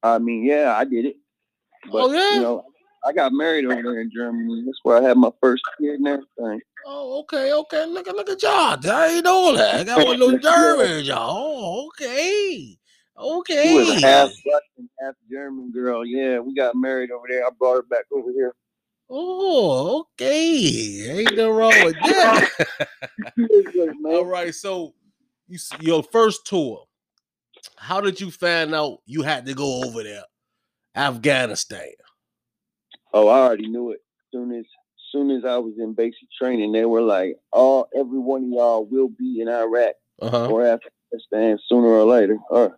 I 0.01 0.17
mean, 0.19 0.43
yeah, 0.43 0.75
I 0.77 0.83
did 0.83 1.05
it. 1.05 1.15
But, 1.91 2.03
Oh, 2.03 2.11
yeah? 2.11 2.35
You 2.35 2.41
know, 2.41 2.65
I 3.05 3.13
got 3.13 3.31
married 3.33 3.65
over 3.65 3.81
there 3.81 3.99
in 4.01 4.11
Germany. 4.13 4.63
That's 4.65 4.79
where 4.83 4.97
I 4.97 5.01
had 5.01 5.17
my 5.17 5.31
first 5.41 5.63
kid 5.79 5.99
and 5.99 6.07
everything. 6.07 6.61
Oh, 6.85 7.19
okay, 7.21 7.53
okay. 7.53 7.85
Look 7.85 8.07
at 8.07 8.15
look 8.15 8.29
at 8.29 8.41
y'all. 8.41 8.77
I 8.85 9.07
ain't 9.07 9.23
know 9.23 9.55
that. 9.55 9.81
I 9.81 9.83
got 9.83 10.05
one 10.05 10.19
little 10.19 10.37
German, 10.39 11.05
y'all. 11.05 11.37
Oh, 11.37 11.87
okay. 11.87 12.77
Okay. 13.17 13.67
She 13.67 13.73
was 13.73 14.03
a 14.03 14.07
half 14.07 14.29
Russian, 14.29 14.89
half 14.99 15.15
German 15.31 15.71
girl. 15.71 16.05
Yeah, 16.05 16.39
we 16.39 16.53
got 16.53 16.75
married 16.75 17.11
over 17.11 17.25
there. 17.29 17.45
I 17.45 17.49
brought 17.57 17.75
her 17.75 17.81
back 17.83 18.05
over 18.11 18.31
here. 18.31 18.53
Oh, 19.09 20.01
okay. 20.01 21.19
Ain't 21.19 21.37
nothing 21.37 21.51
wrong 21.51 21.73
with 21.83 21.95
that. 22.01 22.67
All 24.05 24.25
right. 24.25 24.53
So 24.53 24.93
you 25.47 25.59
your 25.79 26.03
first 26.03 26.45
tour. 26.45 26.85
How 27.77 28.01
did 28.01 28.19
you 28.19 28.31
find 28.31 28.73
out 28.73 28.99
you 29.05 29.21
had 29.21 29.45
to 29.45 29.53
go 29.53 29.83
over 29.83 30.03
there? 30.03 30.23
Afghanistan. 30.95 31.91
Oh, 33.13 33.27
I 33.27 33.39
already 33.39 33.67
knew 33.67 33.91
it. 33.91 34.01
As 34.01 34.39
Soon 34.39 34.51
as 34.53 34.65
soon 35.13 35.31
as 35.31 35.45
I 35.45 35.57
was 35.59 35.75
in 35.77 35.93
basic 35.93 36.27
training, 36.37 36.73
they 36.73 36.83
were 36.85 37.01
like, 37.01 37.37
"Oh, 37.53 37.85
every 37.95 38.19
one 38.19 38.43
of 38.45 38.49
y'all 38.49 38.85
will 38.85 39.07
be 39.07 39.39
in 39.39 39.47
Iraq 39.47 39.93
Uh-huh. 40.21 40.49
or 40.49 40.65
Afghanistan 40.65 41.57
sooner 41.69 41.87
or 41.87 42.03
later." 42.05 42.37
Uh, 42.51 42.69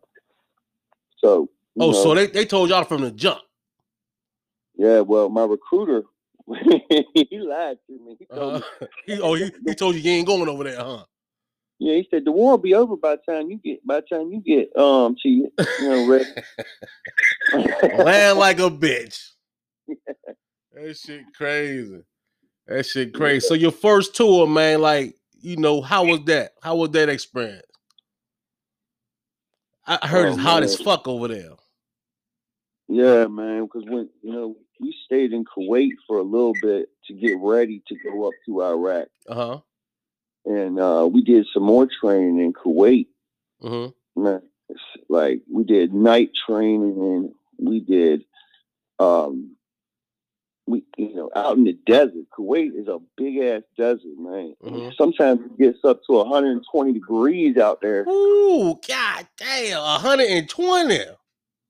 so, 1.18 1.50
Oh, 1.80 1.92
so 1.94 2.14
they, 2.14 2.28
they 2.28 2.46
told 2.46 2.70
y'all 2.70 2.84
from 2.84 3.02
the 3.02 3.12
jump. 3.12 3.42
yeah. 4.76 5.00
Well, 5.00 5.30
my 5.30 5.44
recruiter, 5.46 6.04
he 6.64 7.40
lied 7.40 7.78
to 7.88 7.94
me. 8.06 8.18
He 8.20 8.26
told 8.28 8.56
me, 8.56 8.60
Uh-huh. 8.62 8.88
he, 9.08 9.20
oh, 9.22 9.34
he, 9.34 9.52
he 9.66 9.74
told 9.74 9.96
you 9.96 10.02
you 10.02 10.12
ain't 10.12 10.28
going 10.28 10.48
over 10.48 10.64
there, 10.64 10.78
huh? 10.78 11.04
yeah, 11.80 11.96
he 11.96 12.08
said 12.12 12.24
the 12.26 12.32
war 12.32 12.52
will 12.52 12.58
be 12.58 12.74
over 12.76 12.96
by 12.96 13.16
the 13.18 13.22
time 13.34 13.50
you 13.50 13.58
get 13.58 13.86
by 13.86 14.00
the 14.02 14.08
time 14.16 14.32
you 14.32 14.40
get 14.42 14.76
um 14.78 15.16
to 15.22 15.30
you 15.30 15.52
know 15.80 16.06
ready. 16.08 16.26
Land 18.04 18.40
like 18.40 18.60
a 18.60 18.70
bitch. 18.70 19.32
That 20.74 20.98
shit 20.98 21.24
crazy. 21.36 22.02
That 22.68 22.86
shit 22.86 23.14
crazy. 23.14 23.42
So 23.48 23.54
your 23.54 23.72
first 23.72 24.16
tour, 24.16 24.48
man, 24.48 24.82
like, 24.82 25.16
you 25.40 25.58
know, 25.58 25.82
how 25.82 26.06
was 26.06 26.22
that? 26.26 26.54
How 26.62 26.76
was 26.76 26.90
that 26.92 27.10
experience? 27.10 27.62
I 29.88 30.08
heard 30.08 30.26
Oh, 30.30 30.34
it's 30.34 30.42
hot 30.42 30.64
as 30.64 30.76
fuck 30.82 31.08
over 31.08 31.28
there. 31.28 31.52
Yeah, 32.88 33.28
man, 33.28 33.66
because 33.66 33.84
when 33.88 34.10
you 34.24 34.32
know 34.32 34.56
we 34.80 34.96
stayed 35.06 35.32
in 35.32 35.46
Kuwait 35.46 35.92
for 36.08 36.18
a 36.18 36.24
little 36.24 36.54
bit 36.62 36.90
to 37.08 37.14
get 37.14 37.38
ready 37.40 37.84
to 37.88 37.96
go 38.04 38.28
up 38.28 38.34
to 38.48 38.64
Iraq, 38.64 39.08
Uh-huh. 39.28 39.60
and 40.46 40.80
uh, 40.80 41.08
we 41.12 41.24
did 41.24 41.46
some 41.54 41.64
more 41.64 41.88
training 42.02 42.40
in 42.40 42.54
Kuwait. 42.54 43.08
Mm-hmm. 43.64 44.24
Man, 44.24 44.42
like 45.10 45.42
we 45.52 45.64
did 45.64 45.94
night 45.94 46.32
training, 46.48 46.98
and 47.00 47.32
we 47.70 47.80
did 47.80 48.24
um, 49.00 49.55
we 50.68 50.84
you 50.98 51.14
know 51.16 51.30
out 51.36 51.58
in 51.58 51.64
the 51.64 51.74
desert. 51.86 52.26
Kuwait 52.38 52.76
is 52.76 52.88
a 52.88 53.00
big 53.18 53.38
ass 53.38 53.62
desert, 53.78 54.18
man. 54.18 54.56
Mhm. 54.64 54.96
Sometimes 54.96 55.42
it 55.42 55.58
gets 55.58 55.84
up 55.84 56.02
to 56.06 56.14
120 56.14 56.94
degrees 56.94 57.58
out 57.58 57.82
there. 57.82 58.04
Ooh, 58.08 58.80
god 58.88 59.28
damn, 59.38 59.82
120. 59.82 61.00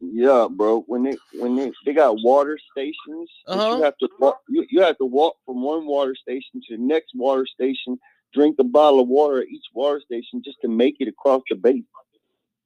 Yeah, 0.01 0.47
bro. 0.49 0.81
When 0.87 1.03
they 1.03 1.17
when 1.33 1.55
they 1.55 1.71
they 1.85 1.93
got 1.93 2.21
water 2.21 2.57
stations, 2.71 3.29
Uh-huh. 3.47 3.75
you 3.77 3.83
have 3.83 3.97
to 3.97 4.09
walk. 4.19 4.41
You, 4.49 4.65
you 4.69 4.81
have 4.81 4.97
to 4.97 5.05
walk 5.05 5.37
from 5.45 5.61
one 5.61 5.85
water 5.85 6.15
station 6.15 6.61
to 6.67 6.77
the 6.77 6.81
next 6.83 7.11
water 7.15 7.45
station. 7.45 7.99
Drink 8.33 8.57
a 8.59 8.63
bottle 8.65 8.99
of 8.99 9.07
water 9.07 9.41
at 9.41 9.47
each 9.47 9.63
water 9.73 10.01
station 10.01 10.41
just 10.43 10.59
to 10.61 10.67
make 10.67 10.97
it 10.99 11.07
across 11.07 11.41
the 11.49 11.55
base. 11.55 11.83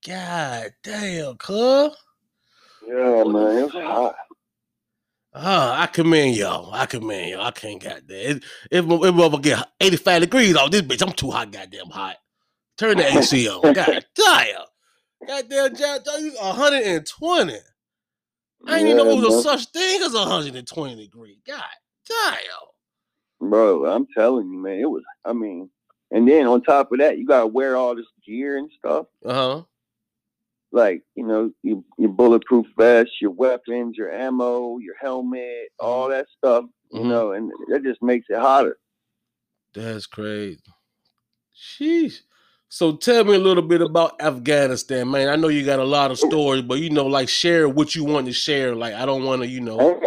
God 0.08 0.74
damn, 0.84 1.36
cuz. 1.38 1.96
Yeah, 2.88 3.24
man. 3.26 3.58
it's 3.66 3.74
hot. 3.74 4.16
Oh, 5.34 5.72
I 5.74 5.88
commend 5.88 6.36
y'all. 6.36 6.74
I 6.74 6.86
commend 6.88 7.30
y'all. 7.32 7.46
I 7.46 7.52
can't 7.52 7.82
goddamn. 7.82 8.38
It, 8.38 8.44
if 8.72 8.86
if 8.86 9.16
mother 9.16 9.38
get 9.38 9.68
85 9.80 10.22
degrees 10.22 10.56
off 10.56 10.72
this 10.72 10.82
bitch, 10.82 11.06
I'm 11.06 11.14
too 11.14 11.32
hot, 11.32 11.52
goddamn 11.52 11.90
hot. 11.90 12.18
Turn 12.78 12.98
the 12.98 13.06
AC 13.08 13.48
on. 13.50 13.72
God 13.74 14.06
damn. 14.16 14.62
Goddamn, 15.28 15.76
Jack, 15.76 16.02
120. 16.06 17.54
I 18.68 18.78
didn't 18.78 18.88
even 18.88 18.98
know 18.98 19.04
Yeah, 19.04 19.22
there 19.22 19.32
was 19.32 19.36
a 19.36 19.44
such 19.44 19.66
thing 19.68 20.02
as 20.02 20.14
120 20.14 20.96
degrees. 20.96 21.38
God 21.46 21.64
damn. 22.08 23.50
Bro, 23.50 23.86
I'm 23.86 24.08
telling 24.18 24.52
you, 24.52 24.58
man, 24.60 24.80
it 24.80 24.90
was. 24.90 25.04
I 25.26 25.34
mean, 25.34 25.70
and 26.12 26.28
then 26.28 26.48
on 26.48 26.62
top 26.62 26.92
of 26.92 27.00
that, 27.00 27.18
you 27.18 27.26
gotta 27.26 27.48
wear 27.48 27.76
all 27.78 27.96
this 27.96 28.08
gear 28.26 28.58
and 28.58 28.70
stuff, 28.78 29.06
Uh 29.26 29.34
huh. 29.34 29.64
Like 30.72 31.04
you 31.16 31.26
know, 31.26 31.52
your, 31.64 31.84
your 31.98 32.10
bulletproof 32.10 32.68
vest, 32.78 33.12
your 33.22 33.32
weapons, 33.32 33.98
your 33.98 34.12
ammo, 34.12 34.78
your 34.80 34.96
helmet, 35.00 35.70
all 35.80 36.10
that 36.10 36.28
stuff. 36.38 36.66
You 36.92 37.02
Mhm. 37.02 37.10
know, 37.10 37.32
and 37.34 37.52
that 37.70 37.84
just 37.84 38.02
makes 38.02 38.28
it 38.30 38.38
hotter. 38.40 38.78
That's 39.74 40.08
crazy. 40.08 40.62
Sheesh. 41.56 42.22
So 42.70 42.96
tell 42.98 43.24
me 43.24 43.36
a 43.36 43.40
little 43.40 43.64
bit 43.64 43.82
about 43.82 44.22
Afghanistan, 44.22 45.10
man. 45.10 45.30
I 45.30 45.36
know 45.36 45.48
you 45.48 45.66
got 45.66 45.80
a 45.80 45.84
lot 45.84 46.12
of 46.12 46.20
stories, 46.20 46.62
but 46.62 46.80
you 46.80 46.90
know, 46.92 47.08
like 47.08 47.28
share 47.30 47.68
what 47.68 47.96
you 47.96 48.04
want 48.04 48.28
to 48.28 48.34
share. 48.34 48.76
Like 48.76 48.94
I 48.94 49.06
don't 49.06 49.24
want 49.24 49.42
to, 49.42 49.48
you 49.48 49.62
I 49.62 49.64
know. 49.64 49.80
ain't, 49.90 50.04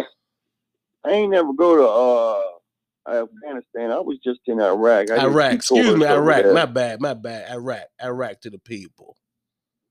I 1.05 1.11
ain't 1.11 1.31
never 1.31 1.53
go 1.53 1.75
to 1.75 1.87
uh 1.87 3.21
Afghanistan. 3.23 3.91
I 3.91 3.99
was 3.99 4.17
just 4.23 4.39
in 4.47 4.61
Iraq. 4.61 5.09
I 5.11 5.17
Iraq. 5.25 5.53
Excuse 5.55 5.95
me, 5.95 6.05
Iraq. 6.05 6.43
there. 6.43 6.53
My 6.53 6.65
bad. 6.65 7.01
My 7.01 7.13
bad. 7.13 7.51
Iraq. 7.51 7.85
Iraq 8.01 8.41
to 8.41 8.49
the 8.49 8.59
people. 8.59 9.17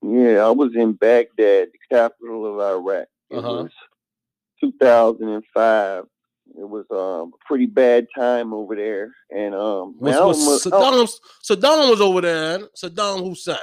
Yeah, 0.03 0.45
I 0.45 0.49
was 0.51 0.71
in 0.75 0.93
Baghdad, 0.93 1.69
the 1.71 1.79
capital 1.89 2.45
of 2.45 2.59
Iraq. 2.59 3.07
It 3.29 3.37
Uh-huh. 3.37 3.63
was 3.63 3.71
2005. 4.61 6.03
It 6.55 6.69
was 6.69 6.85
um, 6.91 7.31
a 7.33 7.45
pretty 7.47 7.65
bad 7.67 8.07
time 8.15 8.53
over 8.53 8.75
there, 8.75 9.13
and 9.31 9.55
um, 9.55 9.95
man, 9.99 10.23
Was, 10.25 10.37
was 10.45 10.67
I- 10.67 10.69
Saddam, 10.71 11.09
Saddam 11.43 11.89
was 11.89 12.01
over 12.01 12.21
there. 12.21 12.59
Saddam 12.77 13.23
Hussein. 13.27 13.57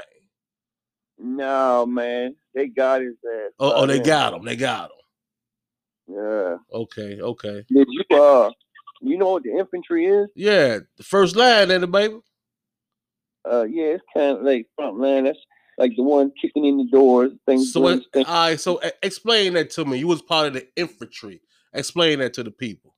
no 1.19 1.85
man, 1.87 2.35
they 2.55 2.69
got 2.69 3.03
his 3.03 3.15
ass. 3.25 3.53
Oh, 3.61 3.73
oh, 3.83 3.87
they 3.87 3.99
then. 3.99 4.07
got 4.07 4.35
him. 4.35 4.45
They 4.45 4.57
got 4.57 4.91
him. 4.91 6.17
Yeah. 6.17 6.57
Okay. 6.73 7.21
Okay. 7.21 7.65
Did 7.71 7.87
you 7.91 8.17
uh, 8.17 8.51
you 9.03 9.19
know 9.19 9.33
what 9.33 9.43
the 9.45 9.51
infantry 9.57 10.07
is? 10.07 10.29
Yeah. 10.35 10.79
The 10.97 11.05
first 11.05 11.37
line, 11.37 11.69
then 11.69 11.83
the 11.83 11.87
baby. 11.87 12.19
Uh, 13.49 13.65
yeah, 13.65 13.95
it's 13.95 14.05
kind 14.15 14.39
of 14.39 14.43
like 14.43 14.67
front 14.75 14.99
line. 14.99 15.25
That's 15.25 15.39
like 15.81 15.97
the 15.97 16.03
one 16.03 16.31
kicking 16.41 16.67
in 16.67 16.77
the 16.77 16.85
doors. 16.85 17.33
Things. 17.47 17.73
So, 17.73 17.89
it, 17.89 18.05
things. 18.13 18.27
all 18.29 18.35
right, 18.35 18.61
so 18.61 18.81
explain 19.03 19.55
that 19.55 19.71
to 19.71 19.85
me. 19.87 19.99
You 19.99 20.07
was 20.07 20.21
part 20.21 20.49
of 20.49 20.53
the 20.55 20.69
infantry. 20.77 21.41
Explain 21.73 22.19
that 22.19 22.35
to 22.35 22.43
the 22.43 22.51
people. 22.51 22.95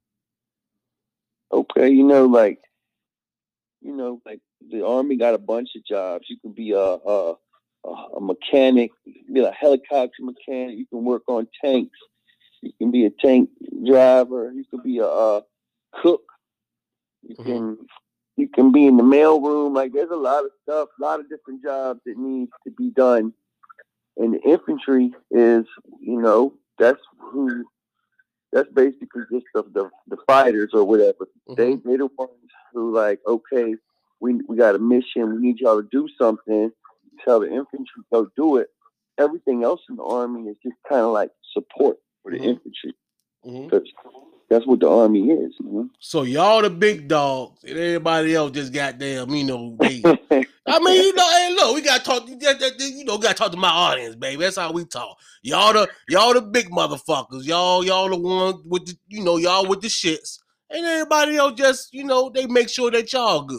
Okay, 1.52 1.88
you 1.88 2.02
know, 2.02 2.26
like, 2.26 2.58
you 3.80 3.94
know, 3.94 4.20
like 4.26 4.40
the 4.70 4.84
army 4.84 5.16
got 5.16 5.34
a 5.34 5.38
bunch 5.38 5.70
of 5.76 5.84
jobs. 5.84 6.24
You 6.28 6.38
can 6.40 6.52
be 6.52 6.72
a 6.72 6.78
a, 6.78 7.34
a, 7.84 7.88
a 7.88 8.20
mechanic, 8.20 8.90
you 9.04 9.24
can 9.24 9.34
be 9.34 9.44
a 9.44 9.52
helicopter 9.52 10.22
mechanic. 10.22 10.76
You 10.76 10.86
can 10.86 11.04
work 11.04 11.22
on 11.28 11.46
tanks. 11.64 11.96
You 12.62 12.72
can 12.78 12.90
be 12.90 13.06
a 13.06 13.10
tank 13.10 13.50
driver. 13.86 14.52
You 14.52 14.64
could 14.70 14.82
be 14.82 14.98
a, 14.98 15.06
uh 15.06 15.40
cook. 16.02 16.22
You 17.22 17.36
Mhm. 17.36 17.44
can 17.44 17.78
you 18.36 18.48
can 18.48 18.72
be 18.72 18.86
in 18.86 18.96
the 18.96 19.02
mail 19.02 19.40
room. 19.40 19.74
Like, 19.74 19.92
there's 19.92 20.10
a 20.10 20.16
lot 20.16 20.44
of 20.44 20.50
stuff, 20.62 20.88
a 20.98 21.02
lot 21.02 21.20
of 21.20 21.28
different 21.28 21.62
jobs 21.62 22.00
that 22.06 22.16
needs 22.18 22.52
to 22.64 22.70
be 22.72 22.90
done. 22.90 23.32
And 24.16 24.34
the 24.34 24.40
infantry 24.40 25.12
is, 25.30 25.64
you 26.00 26.20
know, 26.20 26.54
that's 26.78 27.00
who. 27.18 27.64
That's 28.52 28.68
basically 28.70 29.22
just 29.32 29.46
the, 29.54 29.62
the, 29.72 29.90
the 30.08 30.18
fighters 30.26 30.70
or 30.74 30.84
whatever 30.84 31.26
they 31.56 31.72
Mhm. 31.74 31.82
they 31.84 31.96
the 31.96 32.06
ones 32.18 32.50
who 32.74 32.92
like, 32.94 33.18
okay, 33.26 33.74
we 34.20 34.34
we 34.46 34.56
got 34.58 34.74
a 34.74 34.78
mission. 34.78 35.34
We 35.34 35.40
need 35.40 35.58
y'all 35.58 35.82
to 35.82 35.88
do 35.90 36.06
something. 36.18 36.70
Tell 37.24 37.40
the 37.40 37.46
infantry 37.50 38.02
go 38.12 38.28
do 38.36 38.56
it. 38.58 38.68
Everything 39.18 39.64
else 39.64 39.80
in 39.88 39.96
the 39.96 40.02
army 40.04 40.50
is 40.50 40.56
just 40.62 40.76
kind 40.86 41.00
of 41.00 41.12
like 41.12 41.30
support 41.52 41.96
for 42.22 42.30
the 42.30 42.38
Mhm. 42.38 42.44
infantry 42.44 42.94
Mhm. 43.46 43.84
that's 44.48 44.66
what 44.66 44.80
the 44.80 44.88
army 44.88 45.30
is. 45.30 45.54
You 45.58 45.90
So 45.98 46.22
y'all 46.22 46.62
the 46.62 46.70
big 46.70 47.08
dogs, 47.08 47.64
and 47.64 47.78
everybody 47.78 48.34
else 48.34 48.52
just 48.52 48.72
goddamn, 48.72 49.30
you 49.30 49.44
know. 49.44 49.76
They, 49.80 50.00
know? 50.00 50.16
I 50.66 50.78
mean, 50.78 51.02
you 51.02 51.14
know, 51.14 51.30
hey, 51.30 51.54
look, 51.54 51.74
we 51.74 51.82
gotta 51.82 52.04
talk. 52.04 52.28
You 52.28 52.36
you 52.36 53.04
know, 53.04 53.18
gotta 53.18 53.34
talk 53.34 53.50
to 53.50 53.58
my 53.58 53.68
audience, 53.68 54.14
baby. 54.14 54.42
That's 54.42 54.56
how 54.56 54.70
we 54.72 54.84
talk. 54.84 55.18
Y'all 55.42 55.72
the 55.72 55.88
y'all 56.08 56.34
the 56.34 56.42
big 56.42 56.70
motherfuckers. 56.70 57.44
Y'all 57.44 57.84
y'all 57.84 58.08
the 58.08 58.16
one 58.16 58.62
with 58.64 58.86
the 58.86 58.96
you 59.08 59.24
know 59.24 59.38
y'all 59.38 59.66
with 59.66 59.80
the 59.80 59.88
shits, 59.88 60.38
and 60.70 60.86
everybody 60.86 61.36
else 61.36 61.54
just 61.54 61.92
you 61.92 62.04
know 62.04 62.30
they 62.30 62.46
make 62.46 62.68
sure 62.68 62.92
that 62.92 63.12
y'all 63.12 63.42
good, 63.42 63.58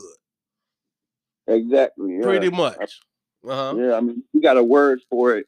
exactly. 1.47 2.15
Yeah. 2.15 2.23
pretty 2.23 2.49
much. 2.49 3.01
Uh 3.45 3.55
huh. 3.55 3.75
Yeah, 3.77 3.95
I 3.95 3.99
mean, 3.99 4.23
we 4.33 4.39
got 4.39 4.55
a 4.55 4.63
word 4.63 5.01
for 5.09 5.35
it. 5.35 5.45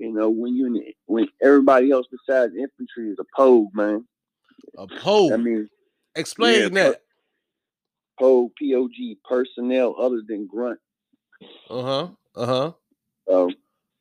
You 0.00 0.12
know, 0.12 0.30
when 0.30 0.56
you 0.56 0.82
when 1.06 1.28
everybody 1.42 1.90
else 1.90 2.06
besides 2.10 2.54
infantry 2.54 3.10
is 3.10 3.18
a 3.20 3.24
pogue, 3.36 3.68
man. 3.74 4.06
A 4.78 4.86
pole. 4.86 5.34
I 5.34 5.36
mean, 5.36 5.68
Explain 6.16 6.62
yeah, 6.62 6.68
that. 6.68 7.02
pogue, 8.18 8.50
P 8.58 8.74
O 8.74 8.88
G, 8.88 9.18
personnel 9.28 9.94
other 10.00 10.22
than 10.26 10.46
grunt. 10.46 10.80
Uh 11.68 11.82
huh. 11.82 12.08
Uh 12.34 12.46
huh. 12.46 12.72
So, 13.28 13.50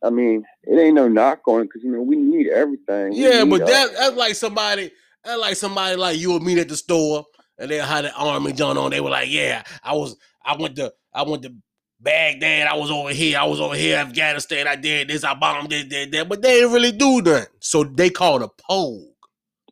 I 0.01 0.09
mean, 0.09 0.45
it 0.63 0.79
ain't 0.79 0.95
no 0.95 1.09
knock 1.09 1.45
on 1.47 1.63
because 1.63 1.83
you 1.83 1.91
know 1.91 2.01
we 2.01 2.15
need 2.15 2.47
everything. 2.47 3.11
We 3.11 3.17
Yeah, 3.21 3.43
need, 3.43 3.49
but 3.49 3.67
that 3.67 3.91
that's 3.97 4.15
like 4.15 4.35
somebody 4.35 4.91
that's 5.25 5.39
like 5.39 5.57
somebody 5.57 5.97
like 5.97 6.17
you 6.17 6.33
or 6.33 6.39
me 6.39 6.57
at 6.59 6.69
the 6.69 6.77
store 6.77 7.25
and 7.57 7.69
they 7.69 7.77
had 7.77 8.05
the 8.05 8.13
army 8.13 8.53
joint 8.53 8.77
on. 8.77 8.91
They 8.91 9.01
were 9.01 9.09
like, 9.09 9.29
Yeah, 9.29 9.63
I 9.83 9.93
was 9.93 10.15
I 10.45 10.55
went 10.55 10.77
to 10.77 10.93
I 11.13 11.23
went 11.23 11.43
to 11.43 11.53
Baghdad, 11.99 12.67
I 12.67 12.75
was 12.75 12.91
over 12.91 13.09
here, 13.09 13.37
I 13.39 13.45
was 13.45 13.59
over 13.59 13.75
here, 13.75 13.97
Afghanistan, 13.97 14.67
I 14.67 14.75
did 14.75 15.09
this, 15.09 15.23
I 15.23 15.33
bombed 15.33 15.69
this, 15.69 15.85
did 15.85 16.11
that, 16.13 16.29
but 16.29 16.41
they 16.41 16.59
didn't 16.59 16.73
really 16.73 16.91
do 16.93 17.21
nothing. 17.21 17.47
So 17.59 17.83
they 17.83 18.09
called 18.09 18.41
a 18.41 18.47
POG. 18.49 19.01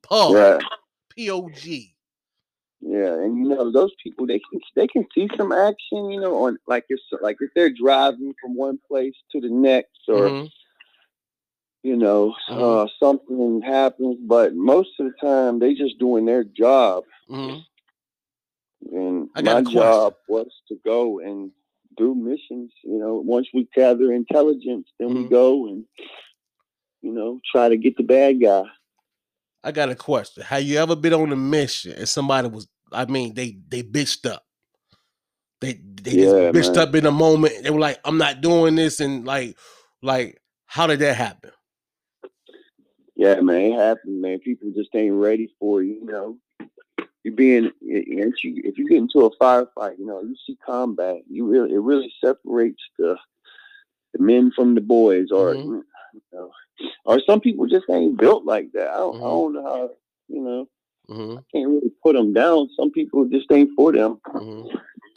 POG. 0.04 0.36
right. 0.36 0.64
P 1.16 1.32
O 1.32 1.50
G. 1.50 1.94
Yeah, 2.80 3.14
and 3.14 3.38
you 3.38 3.50
know 3.50 3.72
those 3.72 3.92
people 4.04 4.28
they 4.28 4.40
can 4.40 4.60
they 4.76 4.88
can 4.88 5.06
see 5.16 5.28
some 5.36 5.52
action, 5.52 6.12
you 6.12 6.20
know, 6.20 6.46
on 6.46 6.58
like 6.68 6.86
if 6.90 7.00
like 7.22 7.38
if 7.40 7.50
they're 7.56 7.72
driving 7.72 8.34
from 8.42 8.56
one 8.56 8.80
place 8.88 9.16
to 9.32 9.42
the 9.42 9.50
next, 9.50 10.08
or 10.08 10.30
Mhm. 10.30 10.52
you 11.84 11.96
know, 11.96 12.36
Mhm. 12.50 12.86
uh, 12.86 12.88
something 13.00 13.62
happens. 13.62 14.18
But 14.22 14.54
most 14.56 14.92
of 15.00 15.08
the 15.08 15.14
time, 15.20 15.58
they 15.60 15.74
just 15.74 15.98
doing 15.98 16.26
their 16.26 16.44
job, 16.44 17.04
Mhm. 17.30 17.66
and 18.92 19.30
my 19.44 19.62
job 19.62 20.16
was 20.28 20.52
to 20.68 20.76
go 20.86 21.20
and 21.20 21.52
do 21.98 22.16
missions. 22.16 22.72
You 22.84 23.00
know, 23.00 23.16
once 23.26 23.48
we 23.54 23.68
gather 23.76 24.14
intelligence, 24.14 24.88
then 25.00 25.14
we 25.14 25.26
Mhm. 25.26 25.30
go 25.30 25.68
and 25.68 25.86
you 27.02 27.12
know 27.14 27.40
try 27.52 27.70
to 27.70 27.78
get 27.78 27.98
the 27.98 28.04
bad 28.04 28.42
guy. 28.42 28.64
I 29.64 29.72
got 29.72 29.90
a 29.90 29.96
question. 29.96 30.44
Have 30.44 30.64
you 30.64 30.78
ever 30.80 30.96
been 30.96 31.14
on 31.14 31.32
a 31.32 31.36
mission 31.36 31.94
and 31.94 32.08
somebody 32.10 32.48
was 32.50 32.68
I 32.92 33.06
mean 33.06 33.34
they 33.34 33.58
they 33.68 33.84
bitched 33.84 34.30
up. 34.30 34.44
They 35.62 35.74
they 35.74 36.16
Yeah, 36.16 36.24
just 36.24 36.36
bitched 36.54 36.78
man. 36.78 36.88
up 36.88 36.96
in 36.96 37.06
a 37.06 37.12
moment. 37.12 37.64
They 37.64 37.72
were 37.72 37.80
like, 37.80 38.00
I'm 38.06 38.18
not 38.18 38.42
doing 38.42 38.76
this, 38.76 39.00
and 39.00 39.26
like 39.26 39.58
like 40.02 40.42
how 40.66 40.88
did 40.88 41.00
that 41.00 41.16
happen? 41.16 41.52
Yeah, 43.16 43.42
man, 43.42 43.62
it 43.74 43.76
happened, 43.80 44.22
man. 44.22 44.40
People 44.40 44.72
just 44.76 44.94
ain't 44.96 45.16
ready 45.16 45.50
for 45.60 45.82
you 45.84 46.06
know. 46.06 46.38
You 47.24 47.32
being 47.34 47.72
if 47.82 48.44
you 48.44 48.62
if 48.64 48.78
you 48.78 48.88
get 48.88 48.98
into 48.98 49.26
a 49.26 49.36
firefight, 49.38 50.00
you 50.00 50.06
know, 50.06 50.22
you 50.22 50.36
see 50.46 50.58
combat. 50.66 51.22
You 51.30 51.46
really 51.46 51.74
it 51.74 51.80
really 51.80 52.14
separates 52.24 52.82
the 52.98 53.18
the 54.14 54.24
men 54.24 54.52
from 54.56 54.76
the 54.76 54.82
boys, 54.82 55.32
or 55.32 55.56
Mhm. 55.56 55.84
you 56.14 56.22
know, 56.32 56.52
or 57.06 57.20
some 57.28 57.42
people 57.42 57.68
just 57.68 57.90
ain't 57.90 58.18
built 58.18 58.46
like 58.46 58.72
that. 58.74 58.90
I 58.92 58.98
don't, 58.98 59.16
I 59.16 59.20
Mhm. 59.20 59.22
don't 59.22 59.54
know 59.54 59.64
how 59.64 59.90
you 60.30 60.42
know. 60.42 60.70
hmm 61.08 61.36
Can't 61.54 61.70
really 61.70 61.92
put 62.04 62.14
them 62.14 62.34
down. 62.34 62.70
Some 62.78 62.92
people 62.92 63.26
just 63.26 63.52
ain't 63.52 63.72
for 63.76 63.92
them. 63.92 64.20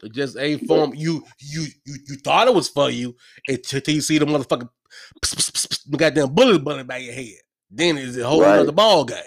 It 0.02 0.12
just 0.12 0.38
ain't 0.38 0.66
form. 0.66 0.94
You 0.94 1.24
you 1.38 1.66
you 1.84 1.94
you 2.08 2.16
thought 2.16 2.48
it 2.48 2.54
was 2.54 2.68
for 2.68 2.90
you 2.90 3.14
until 3.46 3.94
you 3.94 4.00
see 4.00 4.18
the 4.18 4.26
pss, 4.26 5.90
goddamn 5.96 6.34
bullet 6.34 6.64
bullet 6.64 6.86
by 6.86 6.98
your 6.98 7.14
head. 7.14 7.40
Then 7.70 7.98
it's 7.98 8.16
a 8.16 8.26
whole 8.26 8.40
Right. 8.40 8.60
other 8.60 8.72
ball 8.72 9.04
game. 9.04 9.22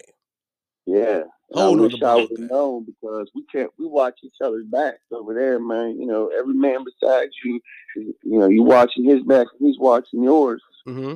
Yeah, 0.85 1.23
And 1.53 1.61
I 1.61 1.69
wish 1.69 2.01
I 2.01 2.15
would 2.15 2.29
have 2.31 2.49
known 2.49 2.85
because 2.85 3.29
we 3.35 3.43
can't. 3.51 3.69
We 3.77 3.85
watch 3.85 4.19
each 4.23 4.41
other's 4.41 4.65
backs 4.65 5.03
over 5.11 5.33
there, 5.33 5.59
man. 5.59 5.99
You 5.99 6.07
know, 6.07 6.31
every 6.37 6.55
man 6.55 6.83
besides 6.83 7.31
you, 7.43 7.61
you 7.95 8.39
know, 8.39 8.47
you 8.47 8.63
watching 8.63 9.05
his 9.05 9.21
back, 9.23 9.47
and 9.59 9.67
he's 9.67 9.79
watching 9.79 10.23
yours. 10.23 10.63
Mm-hmm. 10.87 11.15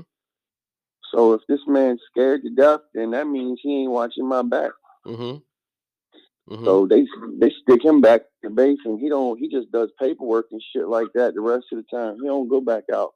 So 1.13 1.33
if 1.33 1.41
this 1.47 1.61
man's 1.67 2.01
scared 2.11 2.43
to 2.43 2.49
death, 2.49 2.81
then 2.93 3.11
that 3.11 3.27
means 3.27 3.59
he 3.63 3.81
ain't 3.81 3.91
watching 3.91 4.27
my 4.27 4.43
back. 4.43 4.71
Mm-hmm. 5.05 5.37
Mm-hmm. 6.53 6.65
So 6.65 6.87
they 6.87 7.05
they 7.39 7.51
stick 7.63 7.83
him 7.83 7.99
back 8.01 8.21
to 8.43 8.49
base, 8.49 8.79
and 8.85 8.99
he 8.99 9.09
don't. 9.09 9.39
He 9.39 9.49
just 9.49 9.71
does 9.71 9.89
paperwork 9.99 10.47
and 10.51 10.61
shit 10.73 10.87
like 10.87 11.07
that 11.15 11.33
the 11.33 11.41
rest 11.41 11.65
of 11.71 11.79
the 11.79 11.97
time. 11.97 12.17
He 12.21 12.27
don't 12.27 12.47
go 12.47 12.61
back 12.61 12.83
out. 12.93 13.13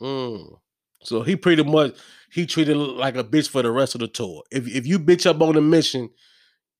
Mm. 0.00 0.58
So 1.02 1.22
he 1.22 1.36
pretty 1.36 1.64
much 1.64 1.96
he 2.32 2.46
treated 2.46 2.76
like 2.76 3.16
a 3.16 3.24
bitch 3.24 3.48
for 3.48 3.62
the 3.62 3.70
rest 3.70 3.94
of 3.94 4.00
the 4.00 4.08
tour. 4.08 4.42
If 4.50 4.66
if 4.68 4.86
you 4.86 4.98
bitch 4.98 5.26
up 5.26 5.40
on 5.40 5.56
a 5.56 5.60
mission, 5.60 6.10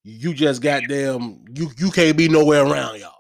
you 0.05 0.35
just 0.35 0.63
goddamn 0.63 1.45
you 1.55 1.71
you 1.79 1.91
can't 1.91 2.17
be 2.17 2.29
nowhere 2.29 2.65
around 2.65 3.01
y'all. 3.01 3.15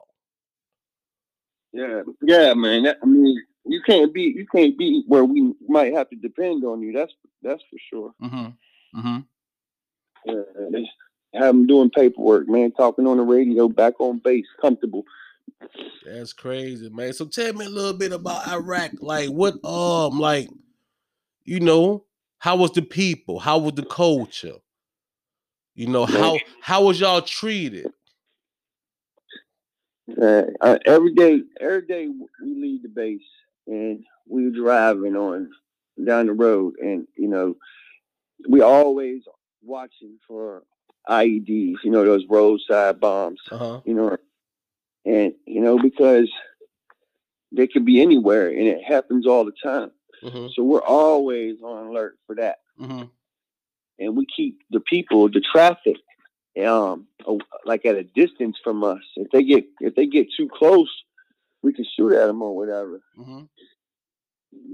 Yeah, 1.73 2.02
yeah, 2.23 2.55
man. 2.55 2.85
That, 2.85 2.99
I 3.02 3.07
mean, 3.07 3.40
you 3.64 3.81
can't 3.87 4.12
be 4.12 4.23
you 4.35 4.47
can't 4.55 4.76
be 4.76 5.05
where 5.07 5.25
we 5.25 5.52
might 5.69 5.93
have 5.95 6.09
to 6.11 6.17
depend 6.17 6.64
on 6.64 6.83
you. 6.83 6.93
That's 6.93 7.12
that's 7.43 7.62
for 7.71 7.78
sure. 7.90 8.14
Mm-hmm. 8.23 8.99
Mm-hmm. 8.99 9.19
Yeah, 10.26 10.81
have 11.35 11.49
them 11.49 11.67
doing 11.67 11.90
paperwork, 11.90 12.49
man, 12.49 12.73
talking 12.73 13.07
on 13.07 13.19
the 13.19 13.23
radio, 13.23 13.69
back 13.69 14.00
on 14.00 14.19
base, 14.19 14.47
comfortable. 14.61 15.05
That's 16.05 16.33
crazy, 16.33 16.88
man. 16.88 17.12
So 17.12 17.26
tell 17.26 17.52
me 17.52 17.67
a 17.67 17.71
little 17.71 17.97
bit 17.97 18.12
about 18.12 18.49
Iraq. 18.49 18.93
Like 19.00 19.28
what 19.28 19.62
um 19.64 20.19
like 20.19 20.49
you 21.49 21.61
know, 21.61 22.05
how 22.38 22.57
was 22.57 22.73
the 22.73 22.83
people? 22.83 23.38
How 23.38 23.57
was 23.57 23.73
the 23.73 23.85
culture? 23.85 24.57
You 25.75 25.87
know, 25.87 26.05
how 26.05 26.38
how 26.61 26.85
was 26.85 27.00
y'all 27.00 27.23
treated? 27.23 27.90
Uh, 30.21 30.43
uh, 30.61 30.78
every 30.85 31.14
day, 31.14 31.40
every 31.61 31.87
day 31.87 32.09
we 32.43 32.55
leave 32.55 32.83
the 32.83 32.88
base 32.88 33.21
and 33.67 34.05
we're 34.26 34.50
driving 34.50 35.17
on 35.17 35.50
down 36.05 36.26
the 36.26 36.33
road, 36.33 36.75
and 36.81 37.07
you 37.17 37.28
know, 37.28 37.57
we 38.49 38.61
always 38.61 39.23
watching 39.62 40.19
for 40.26 40.64
IEDs. 41.09 41.76
You 41.83 41.90
know, 41.90 42.05
those 42.05 42.26
roadside 42.28 43.00
bombs. 43.00 43.40
Uh-huh. 43.50 43.81
You 43.87 43.95
know, 43.95 44.17
and 45.07 45.33
you 45.47 45.62
know 45.62 45.78
because 45.78 46.31
they 47.52 47.67
could 47.67 47.87
be 47.87 48.02
anywhere, 48.02 48.49
and 48.49 48.67
it 48.67 48.85
happens 48.85 49.26
all 49.26 49.47
the 49.47 49.52
time. 49.62 49.93
Mm-hmm. 50.22 50.48
So 50.54 50.62
we're 50.62 50.82
always 50.82 51.56
on 51.62 51.88
alert 51.88 52.16
for 52.26 52.37
that. 52.37 52.58
Mm-hmm. 52.80 53.04
And 54.00 54.16
we 54.16 54.26
keep 54.34 54.60
the 54.70 54.80
people, 54.80 55.28
the 55.28 55.40
traffic, 55.40 55.96
um, 56.64 57.06
like 57.64 57.84
at 57.84 57.96
a 57.96 58.04
distance 58.04 58.56
from 58.62 58.84
us. 58.84 59.02
If 59.16 59.30
they 59.30 59.42
get 59.42 59.64
if 59.80 59.94
they 59.94 60.06
get 60.06 60.28
too 60.37 60.48
close, 60.48 60.90
we 61.62 61.72
can 61.72 61.84
shoot 61.96 62.12
at 62.12 62.26
them 62.26 62.42
or 62.42 62.56
whatever. 62.56 63.00
Mm-hmm. 63.18 63.42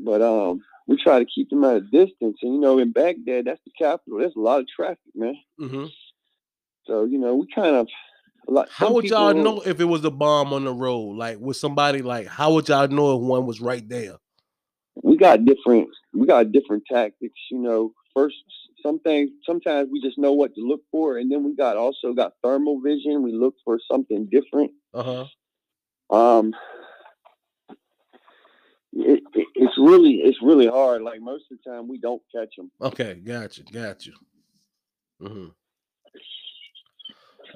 But 0.04 0.22
um, 0.22 0.62
we 0.86 0.96
try 1.02 1.18
to 1.18 1.24
keep 1.24 1.50
them 1.50 1.64
at 1.64 1.76
a 1.76 1.80
distance. 1.80 2.38
And 2.42 2.54
you 2.54 2.60
know, 2.60 2.78
in 2.78 2.92
Baghdad, 2.92 3.46
that's 3.46 3.60
the 3.64 3.72
capital. 3.78 4.18
There's 4.18 4.36
a 4.36 4.40
lot 4.40 4.60
of 4.60 4.68
traffic, 4.68 4.98
man. 5.14 5.36
Mm-hmm. 5.60 5.86
So 6.86 7.04
you 7.04 7.18
know, 7.18 7.34
we 7.34 7.46
kind 7.54 7.76
of. 7.76 7.88
Lot, 8.46 8.68
how 8.70 8.92
would 8.92 9.06
y'all 9.06 9.32
know 9.32 9.62
if 9.64 9.80
it 9.80 9.86
was 9.86 10.04
a 10.04 10.10
bomb 10.10 10.52
on 10.52 10.64
the 10.64 10.72
road? 10.72 11.16
Like, 11.16 11.38
with 11.38 11.56
somebody 11.56 12.02
like, 12.02 12.26
how 12.26 12.52
would 12.52 12.68
y'all 12.68 12.86
know 12.88 13.16
if 13.16 13.22
one 13.22 13.46
was 13.46 13.58
right 13.58 13.88
there? 13.88 14.16
We 15.02 15.16
got 15.16 15.44
different 15.44 15.88
we 16.12 16.26
got 16.26 16.52
different 16.52 16.84
tactics. 16.90 17.38
You 17.50 17.58
know, 17.58 17.92
first 18.14 18.36
some 18.84 19.00
things 19.00 19.30
sometimes 19.44 19.88
we 19.90 20.00
just 20.00 20.18
know 20.18 20.32
what 20.32 20.54
to 20.54 20.60
look 20.60 20.82
for, 20.90 21.18
and 21.18 21.30
then 21.30 21.44
we 21.44 21.54
got 21.54 21.76
also 21.76 22.12
got 22.12 22.32
thermal 22.42 22.80
vision. 22.80 23.22
We 23.22 23.32
look 23.32 23.54
for 23.64 23.78
something 23.90 24.28
different. 24.30 24.72
Uh 24.92 25.26
huh. 26.10 26.16
Um. 26.16 26.52
It, 28.96 29.24
it, 29.34 29.48
it's 29.56 29.74
really 29.76 30.20
it's 30.22 30.38
really 30.40 30.68
hard. 30.68 31.02
Like 31.02 31.20
most 31.20 31.46
of 31.50 31.58
the 31.64 31.70
time, 31.70 31.88
we 31.88 31.98
don't 31.98 32.22
catch 32.34 32.54
them. 32.56 32.70
Okay, 32.80 33.14
got 33.14 33.58
you, 33.58 33.64
got 33.64 34.06
you. 34.06 34.12
Mm-hmm. 35.20 35.48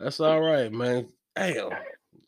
That's 0.01 0.20
all 0.20 0.40
right, 0.40 0.72
man. 0.72 1.09
Damn. 1.37 1.70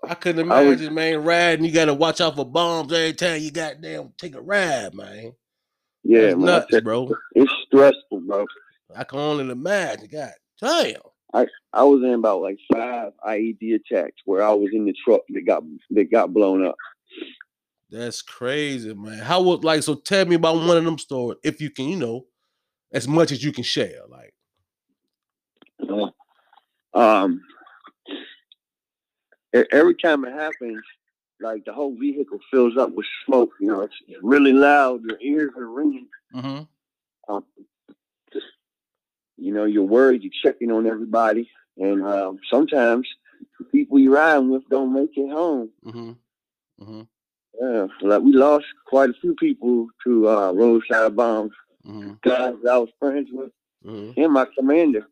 I 0.08 0.14
couldn't 0.14 0.40
imagine, 0.40 0.86
was, 0.86 0.90
man, 0.90 1.24
riding. 1.24 1.64
You 1.64 1.72
got 1.72 1.86
to 1.86 1.94
watch 1.94 2.20
out 2.20 2.36
for 2.36 2.44
bombs 2.44 2.92
every 2.92 3.12
time 3.12 3.40
you 3.40 3.50
got 3.50 3.80
damn 3.80 4.12
take 4.18 4.34
a 4.34 4.40
ride, 4.40 4.94
man. 4.94 5.32
Yeah, 6.02 6.22
That's 6.22 6.36
man, 6.36 6.46
nuts, 6.46 6.80
bro. 6.80 7.14
It's 7.34 7.52
stressful, 7.66 8.22
bro. 8.26 8.46
I 8.94 9.04
can 9.04 9.18
only 9.18 9.50
imagine. 9.50 10.08
God 10.10 10.32
damn. 10.60 10.94
I 11.32 11.46
I 11.72 11.84
was 11.84 12.02
in 12.02 12.14
about 12.14 12.42
like 12.42 12.58
five 12.72 13.12
IED 13.24 13.74
attacks 13.74 14.16
where 14.24 14.42
I 14.42 14.52
was 14.52 14.70
in 14.72 14.84
the 14.84 14.94
truck 15.04 15.20
that 15.28 15.46
got 15.46 15.62
that 15.90 16.10
got 16.10 16.32
blown 16.32 16.66
up. 16.66 16.76
That's 17.90 18.22
crazy, 18.22 18.94
man. 18.94 19.18
How 19.18 19.42
was 19.42 19.62
like? 19.62 19.82
So 19.82 19.94
tell 19.94 20.24
me 20.24 20.36
about 20.36 20.56
one 20.56 20.76
of 20.76 20.84
them 20.84 20.98
stories, 20.98 21.38
if 21.44 21.60
you 21.60 21.70
can, 21.70 21.86
you 21.86 21.96
know, 21.96 22.26
as 22.92 23.06
much 23.06 23.32
as 23.32 23.44
you 23.44 23.52
can 23.52 23.64
share. 23.64 24.00
Like, 24.08 24.34
uh, 25.88 26.98
um, 26.98 27.40
every 29.52 29.94
time 29.94 30.24
it 30.24 30.32
happens, 30.32 30.82
like 31.40 31.64
the 31.64 31.72
whole 31.72 31.96
vehicle 31.96 32.38
fills 32.50 32.76
up 32.76 32.92
with 32.94 33.06
smoke. 33.26 33.52
You 33.60 33.68
know, 33.68 33.80
it's 33.82 33.94
really 34.22 34.52
loud. 34.52 35.02
Your 35.04 35.18
ears 35.20 35.52
are 35.56 35.66
ringing. 35.66 36.08
Mm-hmm. 36.34 37.32
Um, 37.32 37.44
you 39.36 39.54
know, 39.54 39.64
you're 39.64 39.84
worried. 39.84 40.22
You're 40.22 40.32
checking 40.42 40.70
on 40.70 40.86
everybody, 40.86 41.48
and 41.78 42.04
um, 42.04 42.38
sometimes 42.50 43.08
the 43.58 43.64
people 43.64 43.98
you're 43.98 44.14
riding 44.14 44.50
with 44.50 44.68
don't 44.68 44.92
make 44.92 45.16
it 45.16 45.30
home. 45.30 45.70
Mm-hmm. 45.84 46.12
Mm-hmm. 46.82 47.02
Yeah, 47.60 47.86
like 48.02 48.22
we 48.22 48.32
lost 48.32 48.66
quite 48.86 49.10
a 49.10 49.14
few 49.20 49.34
people 49.34 49.88
to 50.04 50.28
uh, 50.28 50.52
roadside 50.52 51.16
bombs. 51.16 51.52
Mm-hmm. 51.86 52.12
Guys 52.22 52.54
I 52.70 52.78
was 52.78 52.90
friends 52.98 53.28
with, 53.32 53.50
mm-hmm. 53.84 54.20
and 54.20 54.32
my 54.32 54.46
commander. 54.56 55.06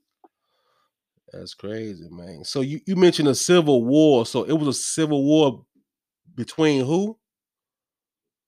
That's 1.32 1.54
crazy, 1.54 2.08
man. 2.10 2.44
So 2.44 2.60
you, 2.60 2.80
you 2.86 2.96
mentioned 2.96 3.28
a 3.28 3.34
civil 3.34 3.84
war. 3.84 4.24
So 4.26 4.44
it 4.44 4.52
was 4.52 4.68
a 4.68 4.72
civil 4.72 5.24
war 5.24 5.64
between 6.34 6.84
who? 6.84 7.18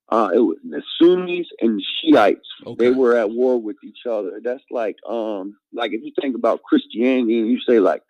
Uh, 0.08 0.30
it 0.34 0.38
was 0.38 0.56
the 0.68 0.82
Sunnis 1.00 1.46
and 1.60 1.78
the 1.78 1.84
Shiites. 2.02 2.48
Okay. 2.66 2.86
They 2.86 2.90
were 2.90 3.16
at 3.16 3.30
war 3.30 3.60
with 3.60 3.76
each 3.84 4.06
other. 4.08 4.40
That's 4.42 4.64
like 4.70 4.96
um 5.08 5.56
like 5.72 5.92
if 5.92 6.02
you 6.02 6.12
think 6.20 6.34
about 6.34 6.62
Christianity 6.62 7.38
and 7.38 7.48
you 7.48 7.60
say 7.68 7.78
like 7.78 8.02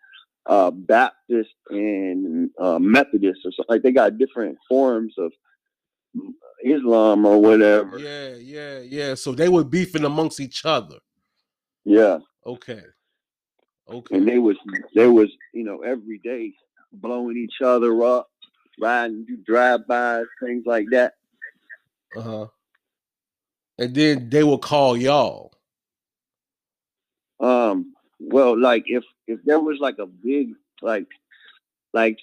uh 0.47 0.71
Baptist 0.71 1.51
and 1.69 2.51
uh, 2.59 2.79
Methodist 2.79 3.41
or 3.45 3.53
something 3.53 3.67
like 3.69 3.83
they 3.83 3.93
got 3.93 4.17
different 4.17 4.57
forms 4.67 5.15
of 5.19 5.31
Islam 6.65 7.27
or 7.27 7.39
whatever. 7.39 7.99
Yeah, 7.99 8.35
yeah, 8.37 8.79
yeah. 8.81 9.15
So 9.15 9.33
they 9.33 9.49
were 9.51 9.65
beefing 9.65 10.05
amongst 10.05 10.41
each 10.41 10.65
other. 10.65 10.97
Yeah. 11.85 12.19
Okay. 12.47 12.83
Okay. 13.91 14.17
And 14.17 14.29
they 14.29 14.39
was 14.39 14.57
they 14.95 15.09
was 15.09 15.29
you 15.53 15.65
know 15.65 15.81
every 15.83 16.19
day 16.19 16.53
blowing 16.93 17.37
each 17.37 17.61
other 17.65 18.03
up, 18.05 18.31
riding, 18.81 19.25
do 19.25 19.37
drive 19.37 19.87
bys, 19.87 20.27
things 20.43 20.65
like 20.67 20.87
that. 20.91 21.15
Uh 22.17 22.21
huh. 22.21 22.47
And 23.79 23.95
then 23.95 24.29
they 24.31 24.45
will 24.45 24.59
call 24.59 24.97
y'all. 24.97 25.53
Um. 27.41 27.95
Well, 28.21 28.59
like 28.61 28.85
if 28.87 29.03
if 29.27 29.41
there 29.45 29.61
was 29.61 29.79
like 29.81 29.99
a 29.99 30.07
big 30.07 30.51
like 30.83 31.07
like 31.93 32.19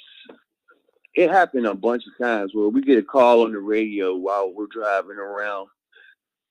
it 1.15 1.31
happened 1.31 1.65
a 1.65 1.73
bunch 1.73 2.03
of 2.05 2.23
times 2.23 2.51
where 2.53 2.69
we 2.69 2.81
get 2.81 2.99
a 2.99 3.03
call 3.03 3.43
on 3.43 3.51
the 3.51 3.59
radio 3.59 4.15
while 4.15 4.53
we're 4.53 4.67
driving 4.67 5.17
around, 5.17 5.67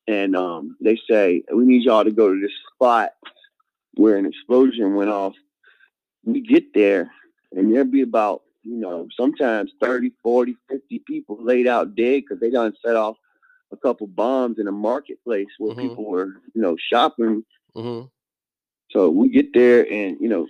and 0.08 0.36
um 0.36 0.76
they 0.80 0.98
say 1.08 1.42
we 1.54 1.64
need 1.64 1.84
y'all 1.84 2.04
to 2.04 2.10
go 2.10 2.34
to 2.34 2.40
this 2.40 2.52
spot 2.74 3.10
where 3.96 4.16
an 4.16 4.26
explosion 4.26 4.94
went 4.94 5.10
off. 5.10 5.34
We 6.24 6.40
get 6.40 6.72
there 6.74 7.10
and 7.52 7.72
there'd 7.72 7.90
be 7.90 8.02
about, 8.02 8.42
you 8.62 8.76
know, 8.76 9.08
sometimes 9.16 9.72
30, 9.80 10.12
40, 10.22 10.56
50 10.70 10.98
people 11.06 11.38
laid 11.40 11.66
out 11.66 11.94
dead 11.94 12.22
because 12.22 12.40
they 12.40 12.50
done 12.50 12.74
set 12.84 12.96
off 12.96 13.16
a 13.72 13.76
couple 13.76 14.06
bombs 14.06 14.58
in 14.58 14.68
a 14.68 14.72
marketplace 14.72 15.46
where 15.58 15.74
mm-hmm. 15.74 15.88
people 15.88 16.08
were, 16.08 16.42
you 16.54 16.62
know, 16.62 16.76
shopping. 16.90 17.44
Mm-hmm. 17.76 18.06
So 18.90 19.10
we 19.10 19.28
get 19.28 19.52
there 19.52 19.90
and, 19.90 20.16
you 20.20 20.28
know, 20.28 20.46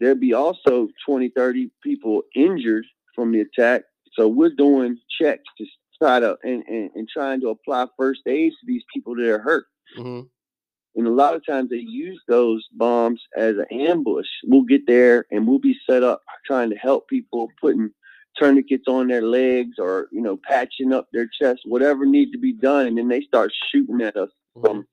there'd 0.00 0.20
be 0.20 0.34
also 0.34 0.88
20, 1.06 1.30
30 1.30 1.70
people 1.82 2.22
injured 2.34 2.84
from 3.14 3.32
the 3.32 3.40
attack. 3.40 3.82
So 4.14 4.28
we're 4.28 4.54
doing 4.54 4.98
checks 5.20 5.44
to 5.58 5.66
try 6.00 6.20
to 6.20 6.36
and, 6.42 6.64
and, 6.68 6.90
and 6.94 7.08
trying 7.08 7.40
to 7.40 7.48
apply 7.48 7.86
first 7.96 8.22
aid 8.26 8.52
to 8.52 8.66
these 8.66 8.82
people 8.92 9.14
that 9.16 9.28
are 9.28 9.40
hurt. 9.40 9.66
Mm-hmm. 9.96 10.26
And 10.98 11.06
a 11.06 11.12
lot 11.12 11.36
of 11.36 11.46
times 11.46 11.70
they 11.70 11.76
use 11.76 12.20
those 12.26 12.66
bombs 12.72 13.22
as 13.36 13.54
an 13.56 13.66
ambush. 13.70 14.26
We'll 14.44 14.62
get 14.62 14.84
there 14.88 15.26
and 15.30 15.46
we'll 15.46 15.60
be 15.60 15.78
set 15.88 16.02
up 16.02 16.22
trying 16.44 16.70
to 16.70 16.76
help 16.76 17.06
people 17.06 17.52
putting 17.60 17.90
tourniquets 18.36 18.88
on 18.88 19.06
their 19.06 19.22
legs 19.22 19.76
or, 19.78 20.08
you 20.10 20.20
know, 20.20 20.36
patching 20.36 20.92
up 20.92 21.06
their 21.12 21.28
chest, 21.40 21.60
whatever 21.66 22.04
needs 22.04 22.32
to 22.32 22.38
be 22.38 22.52
done. 22.52 22.88
And 22.88 22.98
then 22.98 23.06
they 23.06 23.20
start 23.20 23.52
shooting 23.70 24.00
at 24.00 24.16
us 24.16 24.30
from 24.60 24.88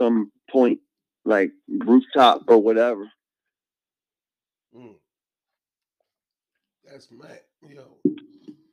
some 0.00 0.32
point, 0.50 0.78
like 1.26 1.50
rooftop 1.68 2.44
or 2.48 2.56
whatever. 2.56 3.06
Mm. 4.74 4.94
That's 6.90 7.10
mad, 7.10 7.40
yo. 7.68 7.98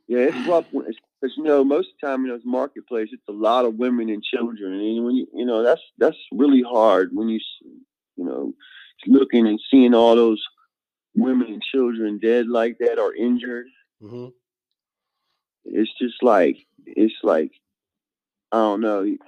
Yeah, 0.10 0.22
it's 0.22 0.48
rough 0.48 0.66
because 0.72 1.38
you 1.38 1.44
know 1.44 1.64
most 1.64 1.90
of 1.90 1.94
the 2.02 2.08
time 2.08 2.24
in 2.24 2.32
those 2.32 2.42
marketplace, 2.44 3.10
it's 3.12 3.28
a 3.30 3.32
lot 3.32 3.64
of 3.64 3.76
women 3.76 4.10
and 4.10 4.24
children, 4.24 4.74
and 4.74 5.06
when 5.06 5.16
you 5.16 5.28
you 5.32 5.46
know 5.46 5.62
that's 5.62 5.84
that's 6.00 6.18
really 6.32 6.64
hard 6.64 7.12
when 7.14 7.30
you 7.30 7.40
you 8.16 8.26
know 8.26 8.52
looking 9.06 9.46
and 9.46 9.62
seeing 9.70 9.94
all 9.94 10.16
those 10.16 10.44
women 11.16 11.54
and 11.54 11.62
children 11.62 12.18
dead 12.18 12.48
like 12.48 12.80
that 12.80 12.98
or 12.98 13.14
injured. 13.14 13.68
Mm-hmm. 14.02 14.30
It's 15.66 15.92
just 16.02 16.24
like 16.24 16.58
it's 16.88 17.14
like 17.22 17.52
I 18.52 18.58
don't 18.58 18.82
know. 18.82 19.04
It, 19.04 19.20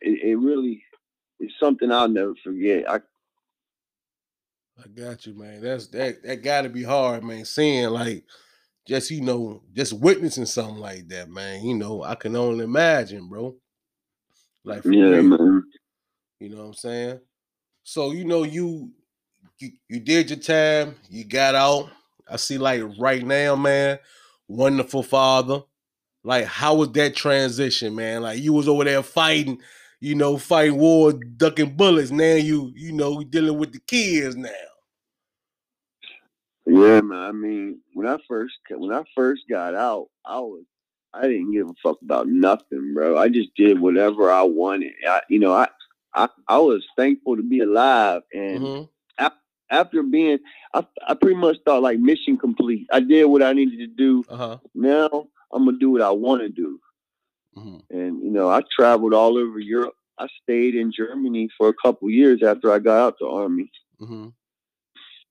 it 0.00 0.38
really 0.38 0.84
is 1.40 1.50
something 1.58 1.90
I'll 1.90 2.06
never 2.06 2.34
forget. 2.44 2.88
I 2.88 3.00
I 4.78 4.86
got 4.94 5.26
you, 5.26 5.34
man. 5.34 5.60
That's 5.60 5.88
that 5.88 6.22
that 6.22 6.44
gotta 6.44 6.68
be 6.68 6.84
hard, 6.84 7.24
man. 7.24 7.44
Seeing 7.44 7.88
like 7.90 8.22
just 8.86 9.10
you 9.10 9.20
know, 9.20 9.62
just 9.72 9.92
witnessing 9.94 10.46
something 10.46 10.78
like 10.78 11.08
that, 11.08 11.30
man. 11.30 11.64
You 11.64 11.76
know, 11.76 12.02
I 12.02 12.14
can 12.14 12.36
only 12.36 12.64
imagine, 12.64 13.28
bro. 13.28 13.54
Like 14.64 14.84
yeah, 14.84 15.04
real. 15.04 15.22
man. 15.22 15.62
You 16.40 16.50
know 16.50 16.58
what 16.58 16.68
I'm 16.68 16.74
saying? 16.74 17.20
So 17.82 18.12
you 18.12 18.24
know, 18.24 18.42
you 18.42 18.90
you 19.58 19.70
you 19.88 20.00
did 20.00 20.30
your 20.30 20.38
time, 20.38 20.96
you 21.08 21.24
got 21.24 21.54
out. 21.54 21.90
I 22.28 22.36
see 22.36 22.58
like 22.58 22.82
right 22.98 23.24
now, 23.24 23.56
man, 23.56 23.98
wonderful 24.48 25.02
father. 25.02 25.62
Like, 26.22 26.46
how 26.46 26.76
was 26.76 26.90
that 26.92 27.14
transition, 27.14 27.94
man? 27.94 28.22
Like 28.22 28.40
you 28.40 28.54
was 28.54 28.66
over 28.66 28.84
there 28.84 29.02
fighting, 29.02 29.60
you 30.00 30.14
know, 30.14 30.38
fighting 30.38 30.78
war, 30.78 31.12
ducking 31.12 31.76
bullets. 31.76 32.10
Now 32.10 32.34
you, 32.34 32.72
you 32.74 32.92
know, 32.92 33.22
dealing 33.22 33.58
with 33.58 33.72
the 33.72 33.80
kids 33.80 34.34
now. 34.34 34.50
Yeah, 36.66 37.00
man. 37.02 37.18
I 37.18 37.32
mean, 37.32 37.80
when 37.92 38.06
I 38.06 38.16
first 38.26 38.54
when 38.70 38.92
I 38.92 39.02
first 39.14 39.42
got 39.48 39.74
out, 39.74 40.08
I 40.24 40.38
was 40.38 40.64
I 41.12 41.22
didn't 41.22 41.52
give 41.52 41.68
a 41.68 41.74
fuck 41.82 41.98
about 42.02 42.28
nothing, 42.28 42.94
bro. 42.94 43.18
I 43.18 43.28
just 43.28 43.54
did 43.54 43.78
whatever 43.78 44.30
I 44.30 44.42
wanted. 44.42 44.92
I, 45.06 45.20
you 45.28 45.38
know, 45.38 45.52
I 45.52 45.68
I, 46.14 46.28
I 46.48 46.58
was 46.58 46.84
thankful 46.96 47.36
to 47.36 47.42
be 47.42 47.60
alive, 47.60 48.22
and 48.32 48.60
mm-hmm. 48.60 49.26
after 49.70 50.02
being, 50.02 50.38
I 50.72 50.86
I 51.06 51.14
pretty 51.14 51.36
much 51.36 51.58
thought 51.64 51.82
like 51.82 51.98
mission 51.98 52.38
complete. 52.38 52.86
I 52.90 53.00
did 53.00 53.26
what 53.26 53.42
I 53.42 53.52
needed 53.52 53.78
to 53.78 53.86
do. 53.86 54.24
Uh-huh. 54.28 54.58
Now 54.74 55.28
I'm 55.52 55.66
gonna 55.66 55.78
do 55.78 55.90
what 55.90 56.02
I 56.02 56.10
want 56.10 56.42
to 56.42 56.48
do. 56.48 56.80
Mm-hmm. 57.58 57.96
And 57.96 58.22
you 58.22 58.30
know, 58.30 58.48
I 58.48 58.62
traveled 58.74 59.12
all 59.12 59.36
over 59.36 59.58
Europe. 59.58 59.94
I 60.18 60.28
stayed 60.42 60.76
in 60.76 60.92
Germany 60.92 61.50
for 61.58 61.68
a 61.68 61.74
couple 61.74 62.08
years 62.08 62.42
after 62.42 62.72
I 62.72 62.78
got 62.78 62.98
out 62.98 63.18
the 63.18 63.26
army. 63.26 63.70
Mm-hmm 64.00 64.28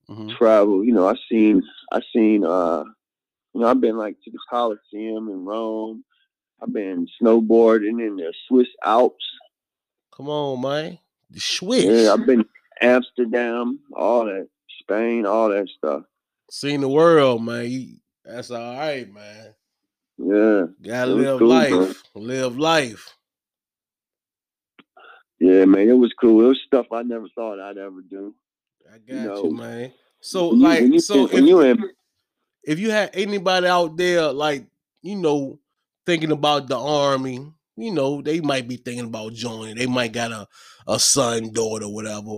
mm-hmm. 0.10 0.30
travel. 0.38 0.84
You 0.84 0.94
know, 0.94 1.08
I 1.08 1.16
seen 1.30 1.62
I 1.92 2.02
seen 2.14 2.46
uh 2.46 2.84
you 3.54 3.62
know, 3.62 3.68
I've 3.68 3.82
been 3.82 3.98
like 3.98 4.18
to 4.24 4.32
the 4.32 4.40
Coliseum 4.50 5.30
in 5.30 5.46
Rome. 5.46 6.04
I've 6.62 6.74
been 6.74 7.08
snowboarding 7.22 8.06
in 8.06 8.16
the 8.16 8.34
Swiss 8.48 8.68
Alps. 8.84 9.24
Come 10.16 10.30
on, 10.30 10.62
man. 10.62 10.98
The 11.30 11.40
Swiss. 11.40 11.84
Yeah, 11.84 12.14
I've 12.14 12.26
been 12.26 12.46
Amsterdam, 12.82 13.80
all 13.94 14.26
that, 14.26 14.48
Spain, 14.80 15.26
all 15.26 15.50
that 15.50 15.68
stuff. 15.78 16.04
Seen 16.50 16.82
the 16.82 16.90
world, 16.90 17.44
man. 17.44 18.00
That's 18.24 18.52
all 18.52 18.78
right, 18.78 19.12
man. 19.12 19.54
Yeah. 20.18 20.66
Gotta 20.82 21.12
live 21.12 21.40
cool, 21.40 21.48
life. 21.48 22.04
Bro. 22.14 22.24
Live 22.24 22.58
life. 22.58 23.16
Yeah, 25.40 25.66
man, 25.66 25.90
it 25.90 25.94
was 25.94 26.14
cool. 26.20 26.46
It 26.46 26.48
was 26.48 26.62
stuff 26.66 26.86
I 26.92 27.04
never 27.04 27.28
thought 27.36 27.60
I'd 27.60 27.78
ever 27.78 28.02
do. 28.02 28.34
I 28.92 28.98
got 28.98 29.08
you, 29.08 29.16
know, 29.16 29.44
you 29.46 29.56
man. 29.56 29.94
So 30.22 30.50
like, 30.50 30.82
you, 30.84 31.00
so 31.00 31.26
if 31.28 31.46
you 31.46 31.58
have, 31.60 31.80
if 32.64 32.80
you 32.80 32.92
had 32.92 33.12
anybody 33.14 33.68
out 33.68 33.98
there 33.98 34.32
like 34.32 34.66
you 35.02 35.16
know 35.16 35.60
thinking 36.06 36.32
about 36.32 36.68
the 36.68 36.78
army, 36.78 37.52
you 37.76 37.92
know 37.92 38.22
they 38.22 38.40
might 38.42 38.68
be 38.68 38.78
thinking 38.78 39.06
about 39.06 39.34
joining. 39.34 39.76
They 39.76 39.88
might 39.88 40.14
got 40.14 40.32
a 40.32 40.48
a 40.88 41.00
son, 41.00 41.52
daughter, 41.52 41.88
whatever. 41.88 42.38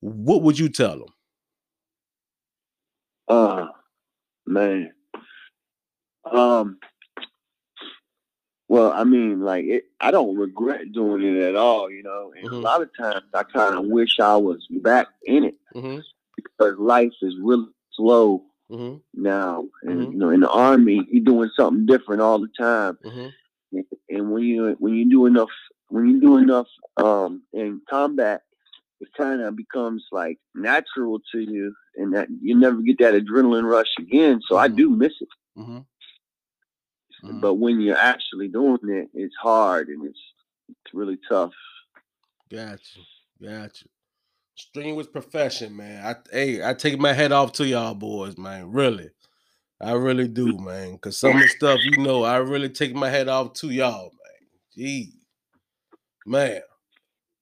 What 0.00 0.42
would 0.42 0.58
you 0.58 0.68
tell 0.68 0.98
them? 0.98 1.08
Uh 3.28 3.66
man. 4.46 4.92
Um. 6.30 6.78
Well, 8.74 8.92
I 8.92 9.04
mean, 9.04 9.40
like 9.40 9.64
it, 9.64 9.84
I 10.00 10.10
don't 10.10 10.36
regret 10.36 10.92
doing 10.92 11.22
it 11.22 11.42
at 11.42 11.56
all, 11.56 11.90
you 11.90 12.02
know. 12.02 12.32
And 12.36 12.46
mm-hmm. 12.46 12.56
a 12.56 12.58
lot 12.58 12.82
of 12.82 12.90
times, 12.96 13.24
I 13.32 13.42
kind 13.42 13.76
of 13.76 13.86
wish 13.86 14.18
I 14.20 14.36
was 14.36 14.66
back 14.70 15.08
in 15.24 15.44
it. 15.44 15.54
Mm-hmm 15.74 16.00
because 16.36 16.78
life 16.78 17.12
is 17.22 17.34
really 17.42 17.68
slow 17.92 18.42
mm-hmm. 18.70 18.96
now. 19.14 19.64
And 19.82 20.00
mm-hmm. 20.00 20.12
you 20.12 20.18
know, 20.18 20.30
in 20.30 20.40
the 20.40 20.50
army, 20.50 21.06
you're 21.10 21.24
doing 21.24 21.50
something 21.56 21.86
different 21.86 22.22
all 22.22 22.38
the 22.38 22.48
time. 22.58 22.98
Mm-hmm. 23.04 23.80
And 24.08 24.30
when 24.30 24.44
you 24.44 24.76
when 24.78 24.94
you 24.94 25.08
do 25.10 25.26
enough 25.26 25.50
when 25.88 26.08
you 26.08 26.20
do 26.20 26.36
enough 26.36 26.68
um, 26.96 27.42
in 27.52 27.80
combat, 27.90 28.42
it 29.00 29.08
kind 29.16 29.40
of 29.40 29.56
becomes 29.56 30.04
like 30.12 30.38
natural 30.54 31.20
to 31.32 31.40
you, 31.40 31.74
and 31.96 32.14
that 32.14 32.28
you 32.40 32.56
never 32.56 32.80
get 32.82 32.98
that 32.98 33.14
adrenaline 33.14 33.68
rush 33.68 33.92
again. 33.98 34.40
So 34.48 34.56
I 34.56 34.68
mm-hmm. 34.68 34.76
do 34.76 34.90
miss 34.90 35.12
it. 35.20 35.28
Mm-hmm. 37.24 37.40
But 37.40 37.54
when 37.54 37.80
you're 37.80 37.96
actually 37.96 38.48
doing 38.48 38.78
it, 38.84 39.08
it's 39.14 39.34
hard 39.40 39.88
and 39.88 40.04
it's 40.04 40.18
it's 40.68 40.94
really 40.94 41.18
tough. 41.28 41.52
Gotcha, 42.50 43.00
gotcha. 43.42 43.86
Strenuous 44.56 45.06
profession, 45.06 45.76
man. 45.76 46.04
I 46.04 46.16
hey, 46.30 46.64
I 46.64 46.74
take 46.74 46.98
my 46.98 47.12
head 47.12 47.32
off 47.32 47.52
to 47.54 47.66
y'all 47.66 47.94
boys, 47.94 48.36
man. 48.36 48.72
Really. 48.72 49.10
I 49.80 49.92
really 49.92 50.28
do, 50.28 50.58
man. 50.60 50.98
Cause 50.98 51.18
some 51.18 51.32
of 51.32 51.40
the 51.42 51.48
stuff, 51.48 51.80
you 51.82 52.02
know, 52.02 52.22
I 52.22 52.36
really 52.36 52.68
take 52.68 52.94
my 52.94 53.08
head 53.08 53.28
off 53.28 53.54
to 53.54 53.70
y'all, 53.70 54.10
man. 54.12 54.48
Gee. 54.74 55.12
Man. 56.26 56.60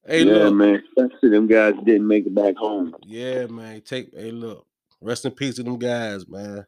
Hey, 0.06 0.24
yeah, 0.24 0.32
look. 0.32 0.54
man. 0.54 0.82
Especially 0.88 1.28
them 1.28 1.46
guys 1.46 1.74
didn't 1.84 2.06
make 2.06 2.26
it 2.26 2.34
back 2.34 2.56
home. 2.56 2.94
Yeah, 3.04 3.46
man. 3.46 3.80
Take 3.82 4.10
hey, 4.14 4.30
look. 4.30 4.66
Rest 5.00 5.24
in 5.24 5.32
peace 5.32 5.56
to 5.56 5.64
them 5.64 5.78
guys, 5.78 6.28
man. 6.28 6.64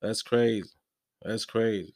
That's 0.00 0.22
crazy. 0.22 0.68
That's 1.22 1.44
crazy. 1.44 1.94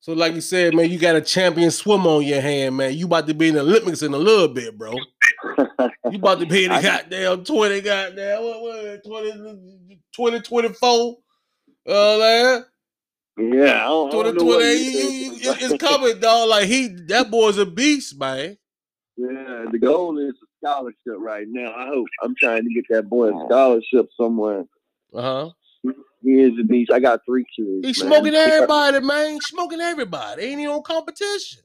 So, 0.00 0.12
like 0.12 0.34
you 0.34 0.40
said, 0.40 0.74
man, 0.74 0.90
you 0.90 0.98
got 0.98 1.16
a 1.16 1.20
champion 1.20 1.70
swim 1.70 2.06
on 2.06 2.22
your 2.22 2.40
hand, 2.40 2.76
man. 2.76 2.94
You 2.94 3.06
about 3.06 3.26
to 3.26 3.34
be 3.34 3.48
in 3.48 3.54
the 3.54 3.60
Olympics 3.60 4.02
in 4.02 4.14
a 4.14 4.18
little 4.18 4.48
bit, 4.48 4.76
bro. 4.78 4.92
you 6.10 6.18
about 6.18 6.38
to 6.40 6.46
be 6.46 6.64
in 6.64 6.72
the 6.72 6.80
goddamn 6.80 7.44
20 7.44 7.80
goddamn 7.80 8.42
what, 8.42 8.62
what 8.62 9.04
20 9.04 10.00
2024. 10.14 11.16
Uh 11.88 12.18
man. 12.18 12.64
Yeah, 13.38 13.84
I 13.84 13.88
don't, 13.88 14.10
2020 14.10 14.64
I 14.64 14.72
you, 14.72 14.88
you, 14.88 15.32
you, 15.32 15.54
it's 15.58 15.82
coming, 15.82 16.18
dog. 16.20 16.48
Like 16.48 16.66
he 16.66 16.88
that 17.08 17.30
boy's 17.30 17.58
a 17.58 17.66
beast, 17.66 18.18
man. 18.18 18.56
Yeah, 19.16 19.64
the 19.70 19.78
goal 19.78 20.18
is 20.18 20.34
a 20.34 20.46
scholarship 20.58 21.18
right 21.18 21.46
now. 21.48 21.72
I 21.74 21.86
hope 21.86 22.06
I'm 22.22 22.34
trying 22.38 22.64
to 22.64 22.74
get 22.74 22.84
that 22.90 23.08
boy 23.08 23.28
a 23.28 23.46
scholarship 23.46 24.08
somewhere. 24.16 24.64
Uh-huh. 25.12 25.50
He 25.50 25.65
is 26.24 26.52
a 26.60 26.64
beast. 26.64 26.90
I 26.92 27.00
got 27.00 27.20
three 27.26 27.44
kids. 27.44 27.86
He's 27.86 28.02
man. 28.02 28.12
smoking 28.12 28.34
everybody, 28.34 29.00
man. 29.00 29.38
smoking 29.42 29.80
everybody. 29.80 30.42
Ain't 30.44 30.60
he 30.60 30.66
on 30.66 30.82
competition? 30.82 31.62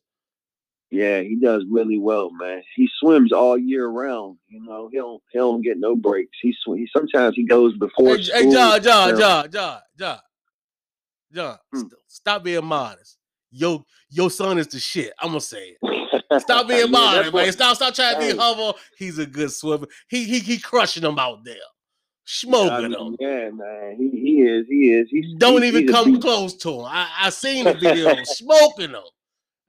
Yeah, 0.92 1.22
he 1.22 1.38
does 1.42 1.64
really 1.70 1.98
well, 1.98 2.32
man. 2.32 2.64
He 2.76 2.90
swims 3.00 3.32
all 3.32 3.58
year 3.58 3.88
round. 3.88 4.38
You 4.50 4.62
know, 4.62 4.90
he 4.92 4.98
don't 4.98 5.24
he 5.32 5.40
don't 5.40 5.62
get 5.62 5.78
no 5.78 5.96
breaks. 5.96 6.38
He 6.42 6.52
sw- 6.52 6.76
he 6.76 6.88
sometimes 6.96 7.36
he 7.36 7.46
goes 7.46 7.78
before. 7.78 8.18
Hey, 8.18 8.24
school, 8.24 8.42
hey 8.44 8.52
John, 8.52 8.84
John, 8.84 9.18
John, 9.18 9.52
John, 9.52 9.80
John, 9.98 10.20
John. 11.34 11.58
Hmm. 11.74 11.80
St- 11.80 11.94
stop 12.08 12.44
being 12.44 12.66
modest. 12.66 13.18
Yo, 13.52 13.86
your 14.10 14.30
son 14.30 14.58
is 14.58 14.68
the 14.68 14.80
shit. 14.80 15.14
I'm 15.18 15.30
gonna 15.30 15.40
say 15.40 15.78
it. 15.82 16.42
Stop 16.42 16.68
being 16.68 16.82
yeah, 16.82 16.86
modest, 16.88 17.34
man. 17.34 17.52
Stop, 17.54 17.78
stop 17.78 17.94
trying 17.94 18.16
to 18.16 18.34
be 18.34 18.38
humble. 18.38 18.78
He's 18.98 19.18
a 19.18 19.26
good 19.26 19.52
swimmer. 19.52 19.88
He 20.10 20.26
he 20.26 20.40
he 20.40 20.58
crushing 20.58 21.04
them 21.04 21.18
out 21.18 21.46
there, 21.46 21.56
smoking 22.32 22.72
I 22.72 22.82
mean, 22.82 22.92
them. 22.92 23.16
Yeah, 23.20 23.50
man. 23.52 23.96
He 23.98 24.10
he 24.10 24.42
is. 24.42 24.66
He 24.70 24.94
is. 24.94 25.08
He's 25.10 25.36
don't 25.38 25.62
he, 25.62 25.68
even 25.68 25.88
come 25.88 26.20
close 26.20 26.56
to 26.58 26.80
him. 26.80 26.86
I 26.86 27.10
I 27.20 27.30
seen 27.30 27.66
the 27.66 27.74
video 27.74 28.16
smoking 28.24 28.94
them. 28.94 29.04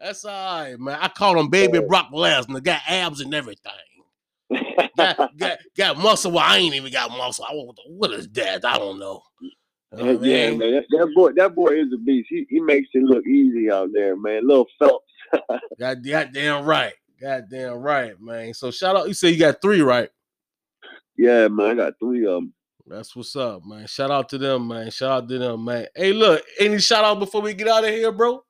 That's 0.01 0.25
all 0.25 0.62
right, 0.62 0.79
man. 0.79 0.98
I 1.01 1.09
call 1.09 1.38
him 1.38 1.48
Baby 1.48 1.81
Brock 1.81 2.11
Lesnar. 2.12 2.62
Got 2.62 2.81
abs 2.88 3.20
and 3.20 3.35
everything. 3.35 3.72
got, 4.96 5.37
got 5.37 5.59
got 5.77 5.98
muscle. 5.98 6.33
Well, 6.33 6.44
I 6.44 6.59
ain't 6.59 6.75
even 6.75 6.92
got 6.92 7.11
muscle. 7.11 7.44
I 7.48 7.55
what 7.88 8.12
is 8.12 8.29
that? 8.31 8.64
I 8.64 8.79
don't 8.79 8.98
know. 8.98 9.22
Oh, 9.94 10.12
yeah, 10.22 10.51
man. 10.51 10.59
man. 10.59 10.72
That, 10.72 10.85
that, 10.90 11.12
boy, 11.14 11.33
that 11.37 11.55
boy 11.55 11.79
is 11.79 11.92
a 11.92 11.98
beast. 11.98 12.29
He, 12.31 12.46
he 12.48 12.61
makes 12.61 12.88
it 12.94 13.03
look 13.03 13.27
easy 13.27 13.70
out 13.70 13.90
there, 13.92 14.16
man. 14.16 14.46
Little 14.46 14.66
Phelps. 14.79 15.05
God, 15.79 16.05
goddamn 16.05 16.64
right. 16.64 16.94
Goddamn 17.20 17.75
right, 17.75 18.18
man. 18.20 18.55
So 18.55 18.70
shout 18.70 18.96
out. 18.96 19.07
You 19.07 19.14
say 19.14 19.31
you 19.31 19.38
got 19.38 19.61
three, 19.61 19.83
right? 19.83 20.09
Yeah, 21.16 21.48
man. 21.48 21.70
I 21.70 21.75
got 21.75 21.94
three 22.01 22.25
of 22.27 22.35
them. 22.35 22.55
That's 22.87 23.14
what's 23.14 23.37
up, 23.37 23.64
man. 23.64 23.87
Shout 23.87 24.11
out 24.11 24.29
to 24.31 24.38
them, 24.38 24.68
man. 24.68 24.90
Shout 24.90 25.11
out 25.11 25.29
to 25.29 25.38
them, 25.38 25.64
man. 25.64 25.87
Hey, 25.94 26.12
look, 26.12 26.42
any 26.59 26.79
shout 26.81 27.05
out 27.05 27.18
before 27.20 27.40
we 27.40 27.55
get 27.55 27.68
out 27.68 27.85
of 27.85 27.90
here, 27.90 28.11
bro? 28.12 28.42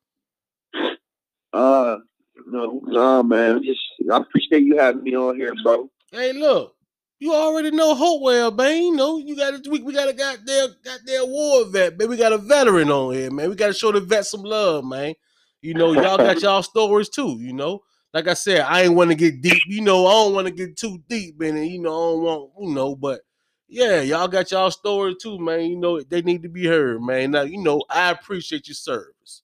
Uh, 1.53 1.99
no, 2.47 2.81
no, 2.85 3.23
man. 3.23 3.63
Just 3.63 3.81
I 4.11 4.17
appreciate 4.19 4.63
you 4.63 4.79
having 4.79 5.03
me 5.03 5.15
on 5.17 5.37
here, 5.37 5.53
bro. 5.63 5.91
Hey, 6.11 6.33
look, 6.33 6.75
You 7.21 7.33
already 7.35 7.71
know 7.71 7.95
Hopewell, 7.95 8.51
man. 8.53 8.83
You 8.83 8.97
know, 8.97 9.19
you 9.19 9.37
got 9.37 9.53
this 9.53 9.71
week. 9.71 9.85
We 9.85 9.93
got 9.93 10.09
a 10.09 10.13
goddamn 10.13 10.75
goddamn 10.85 11.29
war 11.31 11.65
vet, 11.67 11.99
man. 11.99 12.09
We 12.09 12.17
got 12.17 12.33
a 12.33 12.39
veteran 12.39 12.91
on 12.91 13.15
here, 13.15 13.31
man. 13.31 13.51
We 13.51 13.55
got 13.55 13.69
to 13.69 13.75
show 13.75 13.93
the 13.93 14.01
vet 14.01 14.27
some 14.27 14.43
love, 14.43 14.85
man. 14.85 15.15
You 15.61 15.75
know, 15.75 15.93
y'all 15.93 16.17
got 16.17 16.41
y'all 16.43 16.63
stories 16.63 17.09
too. 17.11 17.37
You 17.39 17.53
know, 17.53 17.81
like 18.13 18.29
I 18.29 18.35
said, 18.35 18.61
I 18.61 18.83
ain't 18.83 18.95
want 18.95 19.11
to 19.11 19.17
get 19.17 19.41
deep. 19.41 19.63
You 19.67 19.81
know, 19.81 20.07
I 20.07 20.11
don't 20.11 20.35
want 20.35 20.47
to 20.47 20.53
get 20.53 20.77
too 20.77 21.03
deep 21.09 21.43
in 21.43 21.57
it. 21.57 21.67
You 21.67 21.81
know, 21.81 21.91
I 21.91 22.13
don't 22.13 22.23
want, 22.23 22.51
you 22.61 22.75
know, 22.75 22.95
but 22.95 23.21
yeah, 23.69 24.03
y'all 24.03 24.29
got 24.29 24.51
y'all 24.51 24.71
stories 24.71 25.17
too, 25.23 25.39
man. 25.39 25.63
You 25.63 25.77
know, 25.77 26.01
they 26.01 26.21
need 26.21 26.43
to 26.43 26.49
be 26.49 26.67
heard, 26.67 27.01
man. 27.03 27.31
Now, 27.31 27.43
you 27.43 27.63
know, 27.63 27.83
I 27.89 28.11
appreciate 28.11 28.69
your 28.69 28.75
service. 28.75 29.43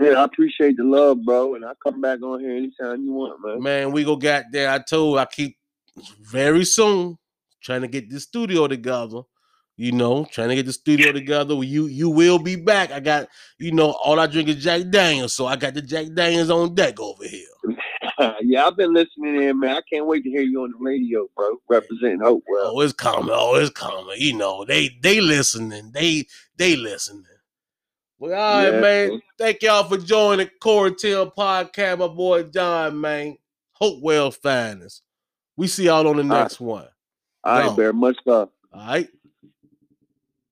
Yeah, 0.00 0.20
I 0.20 0.24
appreciate 0.24 0.76
the 0.76 0.84
love, 0.84 1.24
bro, 1.24 1.54
and 1.54 1.64
I 1.64 1.72
come 1.82 2.00
back 2.00 2.22
on 2.22 2.40
here 2.40 2.56
anytime 2.56 3.04
you 3.04 3.12
want, 3.12 3.40
man. 3.44 3.62
Man, 3.62 3.92
we 3.92 4.04
go 4.04 4.16
got 4.16 4.44
there. 4.50 4.70
I 4.70 4.78
told 4.78 5.18
I 5.18 5.24
keep 5.24 5.56
very 6.20 6.64
soon 6.64 7.18
trying 7.60 7.82
to 7.82 7.88
get 7.88 8.10
the 8.10 8.20
studio 8.20 8.66
together. 8.68 9.22
You 9.76 9.92
know, 9.92 10.24
trying 10.24 10.48
to 10.48 10.56
get 10.56 10.66
the 10.66 10.72
studio 10.72 11.12
together. 11.12 11.54
You 11.62 11.86
you 11.86 12.10
will 12.10 12.40
be 12.40 12.56
back. 12.56 12.90
I 12.90 12.98
got, 12.98 13.28
you 13.58 13.70
know, 13.70 13.92
all 13.92 14.18
I 14.18 14.26
drink 14.26 14.48
is 14.48 14.56
Jack 14.56 14.90
Daniels, 14.90 15.34
so 15.34 15.46
I 15.46 15.54
got 15.54 15.74
the 15.74 15.82
Jack 15.82 16.06
Daniels 16.14 16.50
on 16.50 16.74
deck 16.74 16.98
over 16.98 17.24
here. 17.24 17.46
yeah, 18.42 18.66
I've 18.66 18.76
been 18.76 18.92
listening 18.92 19.42
in, 19.42 19.60
man. 19.60 19.76
I 19.76 19.82
can't 19.92 20.06
wait 20.06 20.24
to 20.24 20.30
hear 20.30 20.42
you 20.42 20.62
on 20.64 20.72
the 20.72 20.78
radio, 20.80 21.28
bro, 21.36 21.56
representing 21.68 22.20
Hopewell. 22.20 22.72
Oh, 22.74 22.80
it's 22.80 22.92
coming. 22.92 23.30
Oh, 23.32 23.54
it's 23.56 23.70
coming. 23.70 24.16
You 24.18 24.36
know, 24.36 24.64
they 24.64 24.90
they 25.02 25.20
listening. 25.20 25.92
They 25.92 26.26
they 26.56 26.76
listening. 26.76 27.24
Well, 28.18 28.32
all 28.40 28.62
right, 28.64 28.74
Yeah. 28.74 28.80
man. 28.80 29.22
Thank 29.38 29.62
y'all 29.62 29.84
for 29.84 29.96
joining 29.96 30.46
the 30.46 30.52
Coratel 30.60 31.32
podcast, 31.34 31.98
my 31.98 32.08
boy 32.08 32.44
John, 32.44 33.00
man. 33.00 33.36
Hopewell's 33.72 34.36
finest. 34.36 35.02
We 35.56 35.68
see 35.68 35.84
y'all 35.84 36.06
on 36.08 36.16
the 36.16 36.24
right. 36.24 36.40
next 36.40 36.60
one. 36.60 36.88
All 37.44 37.58
right. 37.68 37.76
Bear. 37.76 37.92
Much 37.92 38.16
love. 38.26 38.50
All 38.72 38.86
right. 38.86 39.08